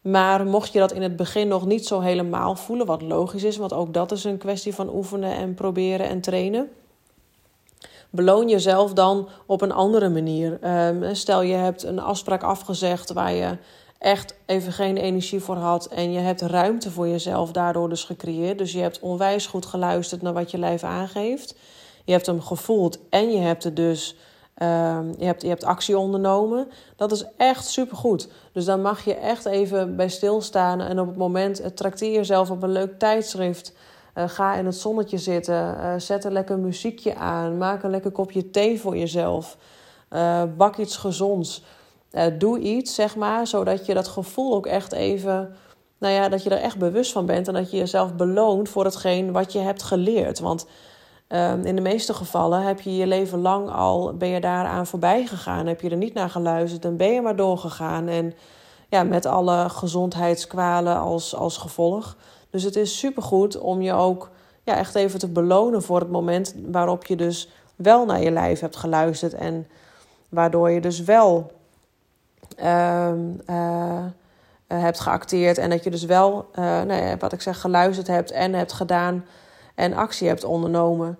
Maar 0.00 0.46
mocht 0.46 0.72
je 0.72 0.78
dat 0.78 0.92
in 0.92 1.02
het 1.02 1.16
begin 1.16 1.48
nog 1.48 1.66
niet 1.66 1.86
zo 1.86 2.00
helemaal 2.00 2.56
voelen, 2.56 2.86
wat 2.86 3.02
logisch 3.02 3.44
is, 3.44 3.56
want 3.56 3.72
ook 3.72 3.94
dat 3.94 4.12
is 4.12 4.24
een 4.24 4.38
kwestie 4.38 4.74
van 4.74 4.94
oefenen 4.94 5.34
en 5.34 5.54
proberen 5.54 6.08
en 6.08 6.20
trainen. 6.20 6.70
Beloon 8.10 8.48
jezelf 8.48 8.92
dan 8.92 9.28
op 9.46 9.60
een 9.62 9.72
andere 9.72 10.08
manier. 10.08 10.58
Ehm, 10.60 11.14
stel 11.14 11.42
je 11.42 11.54
hebt 11.54 11.82
een 11.82 12.00
afspraak 12.00 12.42
afgezegd 12.42 13.12
waar 13.12 13.32
je 13.32 13.56
echt 13.98 14.34
even 14.46 14.72
geen 14.72 14.96
energie 14.96 15.40
voor 15.40 15.56
had 15.56 15.86
en 15.86 16.12
je 16.12 16.18
hebt 16.18 16.40
ruimte 16.40 16.90
voor 16.90 17.08
jezelf 17.08 17.52
daardoor 17.52 17.88
dus 17.88 18.04
gecreëerd. 18.04 18.58
Dus 18.58 18.72
je 18.72 18.80
hebt 18.80 19.00
onwijs 19.00 19.46
goed 19.46 19.66
geluisterd 19.66 20.22
naar 20.22 20.32
wat 20.32 20.50
je 20.50 20.58
lijf 20.58 20.82
aangeeft. 20.82 21.54
Je 22.04 22.12
hebt 22.12 22.26
hem 22.26 22.40
gevoeld 22.40 22.98
en 23.10 23.30
je 23.30 23.38
hebt 23.38 23.64
het 23.64 23.76
dus 23.76 24.16
Ehm, 24.60 25.12
je, 25.18 25.24
hebt, 25.24 25.42
je 25.42 25.48
hebt 25.48 25.64
actie 25.64 25.98
ondernomen. 25.98 26.68
Dat 26.96 27.12
is 27.12 27.24
echt 27.36 27.66
supergoed. 27.66 28.28
Dus 28.52 28.64
dan 28.64 28.82
mag 28.82 29.04
je 29.04 29.14
echt 29.14 29.44
even 29.44 29.96
bij 29.96 30.08
stilstaan. 30.08 30.80
En 30.80 31.00
op 31.00 31.06
het 31.06 31.16
moment, 31.16 31.60
uh, 31.60 31.66
trakteer 31.66 32.12
jezelf 32.12 32.50
op 32.50 32.62
een 32.62 32.72
leuk 32.72 32.98
tijdschrift. 32.98 33.72
Uh, 34.14 34.24
ga 34.28 34.54
in 34.54 34.66
het 34.66 34.76
zonnetje 34.76 35.18
zitten. 35.18 35.54
Uh, 35.54 35.94
zet 35.96 36.24
een 36.24 36.32
lekker 36.32 36.58
muziekje 36.58 37.14
aan. 37.14 37.58
Maak 37.58 37.82
een 37.82 37.90
lekker 37.90 38.10
kopje 38.10 38.50
thee 38.50 38.80
voor 38.80 38.96
jezelf. 38.96 39.56
bak 40.56 40.76
iets 40.76 40.96
gezonds. 40.96 41.64
doe 42.38 42.58
iets, 42.58 42.94
zeg 42.94 43.16
maar, 43.16 43.46
zodat 43.46 43.86
je 43.86 43.94
dat 43.94 44.08
gevoel 44.08 44.54
ook 44.54 44.66
echt 44.66 44.92
even... 44.92 45.56
Nou 45.98 46.14
ja, 46.14 46.28
dat 46.28 46.42
je 46.42 46.50
er 46.50 46.62
echt 46.62 46.78
bewust 46.78 47.12
van 47.12 47.26
bent. 47.26 47.48
En 47.48 47.54
dat 47.54 47.70
je 47.70 47.76
jezelf 47.76 48.14
beloont 48.14 48.68
voor 48.68 48.84
hetgeen 48.84 49.32
wat 49.32 49.52
je 49.52 49.58
hebt 49.58 49.82
geleerd. 49.82 50.38
Want 50.38 50.66
Ehm, 51.30 51.64
in 51.64 51.74
de 51.74 51.80
meeste 51.80 52.14
gevallen 52.14 52.62
heb 52.62 52.80
je 52.80 52.96
je 52.96 53.06
leven 53.06 53.40
lang 53.40 53.70
al, 53.70 54.14
ben 54.16 54.28
je 54.28 54.40
daaraan 54.40 54.86
voorbij 54.86 55.26
gegaan. 55.26 55.66
Heb 55.66 55.80
je 55.80 55.90
er 55.90 55.96
niet 55.96 56.14
naar 56.14 56.30
geluisterd 56.30 56.84
en 56.84 56.96
ben 56.96 57.12
je 57.12 57.20
maar 57.20 57.36
doorgegaan. 57.36 58.08
En 58.08 58.34
ja, 58.88 59.02
met 59.02 59.26
alle 59.26 59.68
gezondheidskwalen 59.68 60.96
als, 60.96 61.34
als 61.34 61.56
gevolg. 61.56 62.16
Dus 62.50 62.62
het 62.62 62.76
is 62.76 62.98
supergoed 62.98 63.58
om 63.58 63.82
je 63.82 63.92
ook 63.92 64.30
ja, 64.62 64.76
echt 64.76 64.94
even 64.94 65.18
te 65.18 65.28
belonen 65.28 65.82
voor 65.82 66.00
het 66.00 66.10
moment 66.10 66.54
waarop 66.66 67.06
je 67.06 67.16
dus 67.16 67.48
wel 67.76 68.04
naar 68.04 68.22
je 68.22 68.30
lijf 68.30 68.60
hebt 68.60 68.76
geluisterd. 68.76 69.34
En 69.34 69.68
waardoor 70.28 70.70
je 70.70 70.80
dus 70.80 71.00
wel 71.02 71.52
uh, 72.58 73.10
uh, 73.46 74.04
hebt 74.66 75.00
geacteerd. 75.00 75.58
En 75.58 75.70
dat 75.70 75.84
je 75.84 75.90
dus 75.90 76.04
wel, 76.04 76.50
uh, 76.58 77.12
wat 77.18 77.32
ik 77.32 77.42
zeg, 77.42 77.60
geluisterd 77.60 78.06
hebt 78.06 78.30
en 78.30 78.54
hebt 78.54 78.72
gedaan 78.72 79.24
en 79.80 79.94
actie 79.94 80.28
hebt 80.28 80.44
ondernomen. 80.44 81.18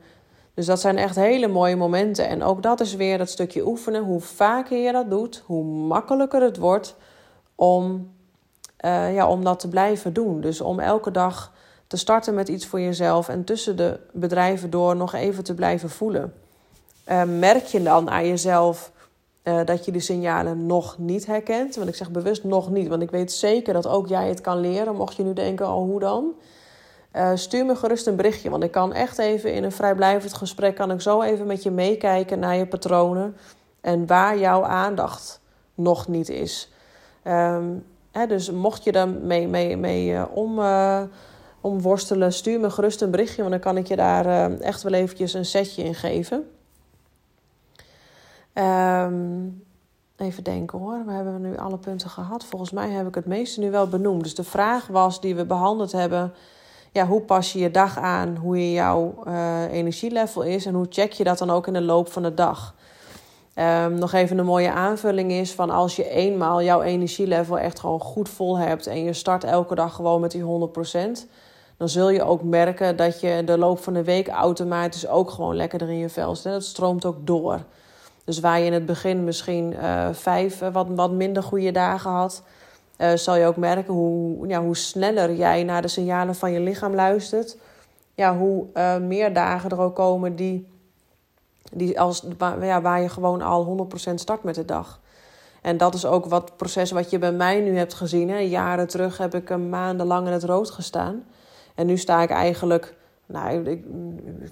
Dus 0.55 0.67
dat 0.67 0.81
zijn 0.81 0.99
echt 0.99 1.17
hele 1.17 1.49
mooie 1.49 1.77
momenten. 1.77 2.29
En 2.29 2.43
ook 2.43 2.63
dat 2.63 2.81
is 2.81 2.95
weer 2.95 3.19
dat 3.19 3.29
stukje 3.29 3.67
oefenen. 3.67 4.03
Hoe 4.03 4.21
vaker 4.21 4.79
je 4.79 4.93
dat 4.93 5.11
doet, 5.11 5.43
hoe 5.47 5.65
makkelijker 5.65 6.43
het 6.43 6.57
wordt 6.57 6.97
om, 7.55 8.11
uh, 8.85 9.15
ja, 9.15 9.29
om 9.29 9.45
dat 9.45 9.61
te 9.61 9.69
blijven 9.69 10.13
doen. 10.13 10.41
Dus 10.41 10.61
om 10.61 10.81
elke 10.81 11.11
dag 11.11 11.53
te 11.87 11.97
starten 11.97 12.35
met 12.35 12.49
iets 12.49 12.67
voor 12.67 12.81
jezelf 12.81 13.29
en 13.29 13.45
tussen 13.45 13.77
de 13.77 14.01
bedrijven 14.13 14.71
door 14.71 14.97
nog 14.97 15.15
even 15.15 15.45
te 15.45 15.55
blijven 15.55 15.91
voelen. 15.91 16.35
Uh, 17.09 17.23
merk 17.25 17.65
je 17.65 17.83
dan 17.83 18.11
aan 18.11 18.27
jezelf 18.27 18.93
uh, 19.45 19.61
dat 19.65 19.85
je 19.85 19.93
die 19.93 20.01
signalen 20.01 20.67
nog 20.67 20.99
niet 20.99 21.27
herkent? 21.27 21.77
Want 21.77 21.89
ik 21.89 21.95
zeg 21.95 22.11
bewust 22.11 22.45
nog 22.45 22.71
niet, 22.71 22.89
want 22.89 23.03
ik 23.03 23.11
weet 23.11 23.33
zeker 23.33 23.73
dat 23.73 23.87
ook 23.87 24.09
jij 24.09 24.29
het 24.29 24.41
kan 24.41 24.61
leren. 24.61 24.97
Mocht 24.97 25.17
je 25.17 25.23
nu 25.23 25.33
denken, 25.33 25.67
oh 25.67 25.85
hoe 25.85 26.01
dan? 26.01 26.35
Uh, 27.17 27.31
stuur 27.35 27.67
me 27.67 27.77
gerust 27.77 28.07
een 28.07 28.17
berichtje, 28.17 28.51
want 28.51 28.63
ik 28.63 28.71
kan 28.71 28.93
echt 28.93 29.19
even 29.19 29.53
in 29.53 29.65
een 29.65 29.73
vrijblijvend 29.73 30.35
gesprek... 30.35 30.75
kan 30.75 30.91
ik 30.91 31.01
zo 31.01 31.23
even 31.23 31.47
met 31.47 31.63
je 31.63 31.71
meekijken 31.71 32.39
naar 32.39 32.57
je 32.57 32.67
patronen... 32.67 33.37
en 33.81 34.07
waar 34.07 34.39
jouw 34.39 34.65
aandacht 34.65 35.41
nog 35.75 36.09
niet 36.09 36.29
is. 36.29 36.73
Um, 37.25 37.85
hè, 38.11 38.27
dus 38.27 38.51
mocht 38.51 38.85
je 38.85 38.93
daar 38.93 39.09
mee, 39.09 39.49
mee, 39.49 39.77
mee 39.77 40.09
uh, 40.09 40.25
om, 40.35 40.59
uh, 40.59 41.03
om 41.61 41.81
worstelen, 41.81 42.33
stuur 42.33 42.61
me 42.61 42.71
gerust 42.71 43.03
een 43.03 43.11
berichtje... 43.11 43.41
want 43.41 43.51
dan 43.51 43.61
kan 43.61 43.77
ik 43.77 43.87
je 43.87 43.97
daar 43.97 44.51
echt 44.61 44.83
wel 44.83 44.93
eventjes 44.93 45.35
een 45.35 45.45
setje 45.45 45.83
in 45.83 45.95
geven. 45.95 46.51
Um, 48.55 49.65
even 50.17 50.45
denken 50.45 50.79
hoor, 50.79 51.03
we 51.07 51.13
hebben 51.13 51.41
nu 51.41 51.57
alle 51.57 51.79
punten 51.79 52.11
gehad. 52.11 52.45
Volgens 52.45 52.71
mij 52.71 52.91
heb 52.91 53.07
ik 53.07 53.15
het 53.15 53.27
meeste 53.27 53.61
nu 53.61 53.71
wel 53.71 53.89
benoemd. 53.89 54.23
Dus 54.23 54.35
de 54.35 54.45
vraag 54.45 54.87
was 54.87 55.21
die 55.21 55.35
we 55.35 55.45
behandeld 55.45 55.93
hebben 55.93 56.33
ja, 56.93 57.07
hoe 57.07 57.21
pas 57.21 57.53
je 57.53 57.59
je 57.59 57.71
dag 57.71 57.99
aan, 57.99 58.37
hoe 58.37 58.59
je 58.59 58.73
jouw 58.73 59.23
uh, 59.27 59.73
energielevel 59.73 60.43
is 60.43 60.67
en 60.67 60.75
hoe 60.75 60.87
check 60.89 61.13
je 61.13 61.25
dat 61.25 61.39
dan 61.39 61.51
ook 61.51 61.67
in 61.67 61.73
de 61.73 61.81
loop 61.81 62.13
van 62.13 62.23
de 62.23 62.35
dag. 62.35 62.75
Um, 63.55 63.95
nog 63.95 64.13
even 64.13 64.39
een 64.39 64.45
mooie 64.45 64.73
aanvulling 64.73 65.33
is 65.33 65.53
van 65.53 65.71
als 65.71 65.97
je 65.97 66.09
eenmaal 66.09 66.63
jouw 66.63 66.83
energielevel 66.83 67.59
echt 67.59 67.81
gewoon 67.81 68.01
goed 68.01 68.29
vol 68.29 68.59
hebt 68.59 68.87
en 68.87 69.05
je 69.05 69.13
start 69.13 69.45
elke 69.45 69.75
dag 69.75 69.95
gewoon 69.95 70.21
met 70.21 70.31
die 70.31 70.43
100%, 70.43 70.47
dan 71.77 71.89
zul 71.89 72.11
je 72.11 72.23
ook 72.23 72.43
merken 72.43 72.97
dat 72.97 73.21
je 73.21 73.43
de 73.45 73.59
loop 73.59 73.79
van 73.79 73.93
de 73.93 74.05
week 74.05 74.29
automatisch 74.29 75.09
ook 75.09 75.31
gewoon 75.31 75.57
lekkerder 75.57 75.89
in 75.89 75.99
je 75.99 76.09
vel 76.09 76.37
zit. 76.37 76.53
Dat 76.53 76.65
stroomt 76.65 77.05
ook 77.05 77.27
door. 77.27 77.61
Dus 78.25 78.41
waar 78.41 78.59
je 78.59 78.67
in 78.67 78.73
het 78.73 78.87
begin 78.87 79.25
misschien 79.25 79.73
uh, 79.73 80.09
vijf 80.13 80.59
wat, 80.73 80.87
wat 80.89 81.11
minder 81.11 81.43
goede 81.43 81.71
dagen 81.71 82.11
had, 82.11 82.43
uh, 83.01 83.13
zal 83.15 83.37
je 83.37 83.47
ook 83.47 83.57
merken 83.57 83.95
hoe, 83.95 84.47
ja, 84.47 84.63
hoe 84.63 84.77
sneller 84.77 85.35
jij 85.35 85.63
naar 85.65 85.83
de 85.83 85.89
signalen 85.89 86.35
van 86.35 86.53
je 86.53 86.61
lichaam 86.61 86.95
luistert. 86.95 87.57
Ja, 88.15 88.37
hoe 88.37 88.67
uh, 88.75 88.97
meer 88.97 89.33
dagen 89.33 89.71
er 89.71 89.81
ook 89.81 89.95
komen 89.95 90.37
die, 90.37 90.69
die 91.73 92.01
als, 92.01 92.25
waar, 92.39 92.65
ja, 92.65 92.81
waar 92.81 93.01
je 93.01 93.09
gewoon 93.09 93.43
al 93.43 93.89
100% 94.11 94.15
start 94.15 94.43
met 94.43 94.55
de 94.55 94.65
dag. 94.65 95.01
En 95.63 95.77
dat 95.77 95.95
is 95.95 96.07
ook 96.07 96.27
wat 96.27 96.57
proces 96.57 96.91
wat 96.91 97.11
je 97.11 97.19
bij 97.19 97.33
mij 97.33 97.61
nu 97.61 97.77
hebt 97.77 97.95
gezien. 97.95 98.29
Hè. 98.31 98.39
Jaren 98.39 98.89
terug 98.89 99.19
heb 99.19 99.35
ik 99.35 99.59
maandenlang 99.59 100.27
in 100.27 100.33
het 100.33 100.45
rood 100.45 100.71
gestaan. 100.71 101.25
En 101.75 101.87
nu 101.87 101.97
sta 101.97 102.23
ik 102.23 102.31
eigenlijk, 102.31 102.95
nou, 103.27 103.65
ik, 103.65 103.85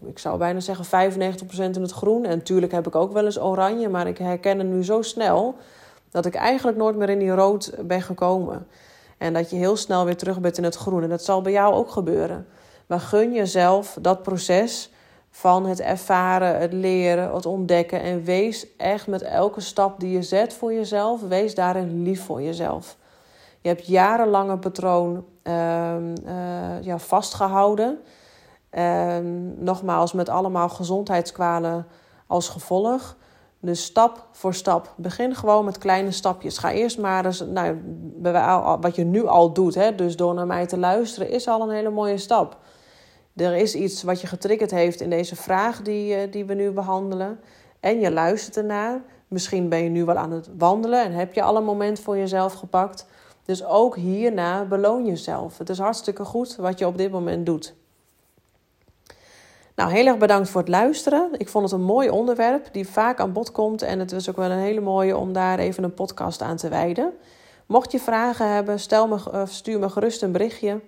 ik 0.06 0.18
zou 0.18 0.38
bijna 0.38 0.60
zeggen 0.60 1.12
95% 1.12 1.56
in 1.58 1.82
het 1.82 1.92
groen. 1.92 2.24
En 2.24 2.36
natuurlijk 2.36 2.72
heb 2.72 2.86
ik 2.86 2.94
ook 2.94 3.12
wel 3.12 3.24
eens 3.24 3.40
oranje, 3.40 3.88
maar 3.88 4.06
ik 4.06 4.18
herken 4.18 4.58
het 4.58 4.68
nu 4.68 4.84
zo 4.84 5.02
snel 5.02 5.56
dat 6.10 6.26
ik 6.26 6.34
eigenlijk 6.34 6.76
nooit 6.76 6.96
meer 6.96 7.08
in 7.08 7.18
die 7.18 7.34
rood 7.34 7.74
ben 7.82 8.02
gekomen. 8.02 8.66
En 9.18 9.32
dat 9.32 9.50
je 9.50 9.56
heel 9.56 9.76
snel 9.76 10.04
weer 10.04 10.16
terug 10.16 10.40
bent 10.40 10.58
in 10.58 10.64
het 10.64 10.76
groen. 10.76 11.02
En 11.02 11.08
dat 11.08 11.24
zal 11.24 11.42
bij 11.42 11.52
jou 11.52 11.74
ook 11.74 11.90
gebeuren. 11.90 12.46
Maar 12.86 13.00
gun 13.00 13.32
jezelf 13.32 13.98
dat 14.00 14.22
proces 14.22 14.90
van 15.30 15.66
het 15.66 15.80
ervaren, 15.80 16.58
het 16.58 16.72
leren, 16.72 17.34
het 17.34 17.46
ontdekken. 17.46 18.02
En 18.02 18.24
wees 18.24 18.76
echt 18.76 19.06
met 19.06 19.22
elke 19.22 19.60
stap 19.60 20.00
die 20.00 20.10
je 20.10 20.22
zet 20.22 20.54
voor 20.54 20.72
jezelf, 20.72 21.20
wees 21.20 21.54
daarin 21.54 22.02
lief 22.02 22.24
voor 22.24 22.42
jezelf. 22.42 22.96
Je 23.60 23.68
hebt 23.68 23.86
jarenlang 23.86 24.50
een 24.50 24.58
patroon 24.58 25.24
uh, 25.42 25.94
uh, 26.26 26.82
ja, 26.82 26.98
vastgehouden. 26.98 27.98
Uh, 28.72 29.16
nogmaals, 29.56 30.12
met 30.12 30.28
allemaal 30.28 30.68
gezondheidskwalen 30.68 31.86
als 32.26 32.48
gevolg. 32.48 33.16
Dus 33.60 33.84
stap 33.84 34.26
voor 34.32 34.54
stap. 34.54 34.94
Begin 34.96 35.34
gewoon 35.34 35.64
met 35.64 35.78
kleine 35.78 36.10
stapjes. 36.10 36.58
Ga 36.58 36.72
eerst 36.72 36.98
maar 36.98 37.24
eens, 37.24 37.40
nou, 37.40 37.76
wat 38.80 38.96
je 38.96 39.04
nu 39.04 39.26
al 39.26 39.52
doet, 39.52 39.74
hè, 39.74 39.94
dus 39.94 40.16
door 40.16 40.34
naar 40.34 40.46
mij 40.46 40.66
te 40.66 40.78
luisteren, 40.78 41.30
is 41.30 41.48
al 41.48 41.62
een 41.62 41.74
hele 41.74 41.90
mooie 41.90 42.18
stap. 42.18 42.58
Er 43.36 43.56
is 43.56 43.74
iets 43.74 44.02
wat 44.02 44.20
je 44.20 44.26
getriggerd 44.26 44.70
heeft 44.70 45.00
in 45.00 45.10
deze 45.10 45.36
vraag 45.36 45.82
die, 45.82 46.14
eh, 46.14 46.32
die 46.32 46.44
we 46.44 46.54
nu 46.54 46.70
behandelen. 46.70 47.40
En 47.80 48.00
je 48.00 48.12
luistert 48.12 48.56
ernaar. 48.56 49.02
Misschien 49.28 49.68
ben 49.68 49.82
je 49.82 49.88
nu 49.88 50.04
wel 50.04 50.16
aan 50.16 50.30
het 50.32 50.50
wandelen 50.58 51.04
en 51.04 51.12
heb 51.12 51.34
je 51.34 51.42
al 51.42 51.56
een 51.56 51.64
moment 51.64 52.00
voor 52.00 52.16
jezelf 52.16 52.52
gepakt. 52.52 53.06
Dus 53.44 53.64
ook 53.64 53.96
hierna 53.96 54.64
beloon 54.64 55.06
jezelf. 55.06 55.58
Het 55.58 55.68
is 55.68 55.78
hartstikke 55.78 56.24
goed 56.24 56.56
wat 56.56 56.78
je 56.78 56.86
op 56.86 56.98
dit 56.98 57.10
moment 57.10 57.46
doet. 57.46 57.74
Nou, 59.78 59.90
heel 59.90 60.06
erg 60.06 60.18
bedankt 60.18 60.48
voor 60.48 60.60
het 60.60 60.70
luisteren. 60.70 61.30
Ik 61.36 61.48
vond 61.48 61.64
het 61.64 61.72
een 61.72 61.86
mooi 61.86 62.10
onderwerp 62.10 62.68
die 62.72 62.88
vaak 62.88 63.20
aan 63.20 63.32
bod 63.32 63.52
komt. 63.52 63.82
En 63.82 63.98
het 63.98 64.12
was 64.12 64.30
ook 64.30 64.36
wel 64.36 64.50
een 64.50 64.58
hele 64.58 64.80
mooie 64.80 65.16
om 65.16 65.32
daar 65.32 65.58
even 65.58 65.84
een 65.84 65.94
podcast 65.94 66.42
aan 66.42 66.56
te 66.56 66.68
wijden. 66.68 67.12
Mocht 67.66 67.92
je 67.92 67.98
vragen 67.98 68.52
hebben, 68.52 68.80
stel 68.80 69.08
me, 69.08 69.44
stuur 69.46 69.78
me 69.78 69.88
gerust 69.88 70.22
een 70.22 70.32
berichtje. 70.32 70.80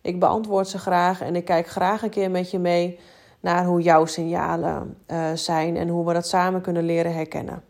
Ik 0.00 0.20
beantwoord 0.20 0.68
ze 0.68 0.78
graag 0.78 1.20
en 1.20 1.36
ik 1.36 1.44
kijk 1.44 1.66
graag 1.66 2.02
een 2.02 2.10
keer 2.10 2.30
met 2.30 2.50
je 2.50 2.58
mee 2.58 2.98
naar 3.40 3.64
hoe 3.64 3.80
jouw 3.80 4.04
signalen 4.04 4.96
uh, 5.06 5.24
zijn 5.34 5.76
en 5.76 5.88
hoe 5.88 6.06
we 6.06 6.12
dat 6.12 6.26
samen 6.26 6.60
kunnen 6.60 6.84
leren 6.84 7.14
herkennen. 7.14 7.62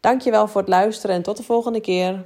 Dankjewel 0.00 0.48
voor 0.48 0.60
het 0.60 0.70
luisteren 0.70 1.16
en 1.16 1.22
tot 1.22 1.36
de 1.36 1.42
volgende 1.42 1.80
keer. 1.80 2.24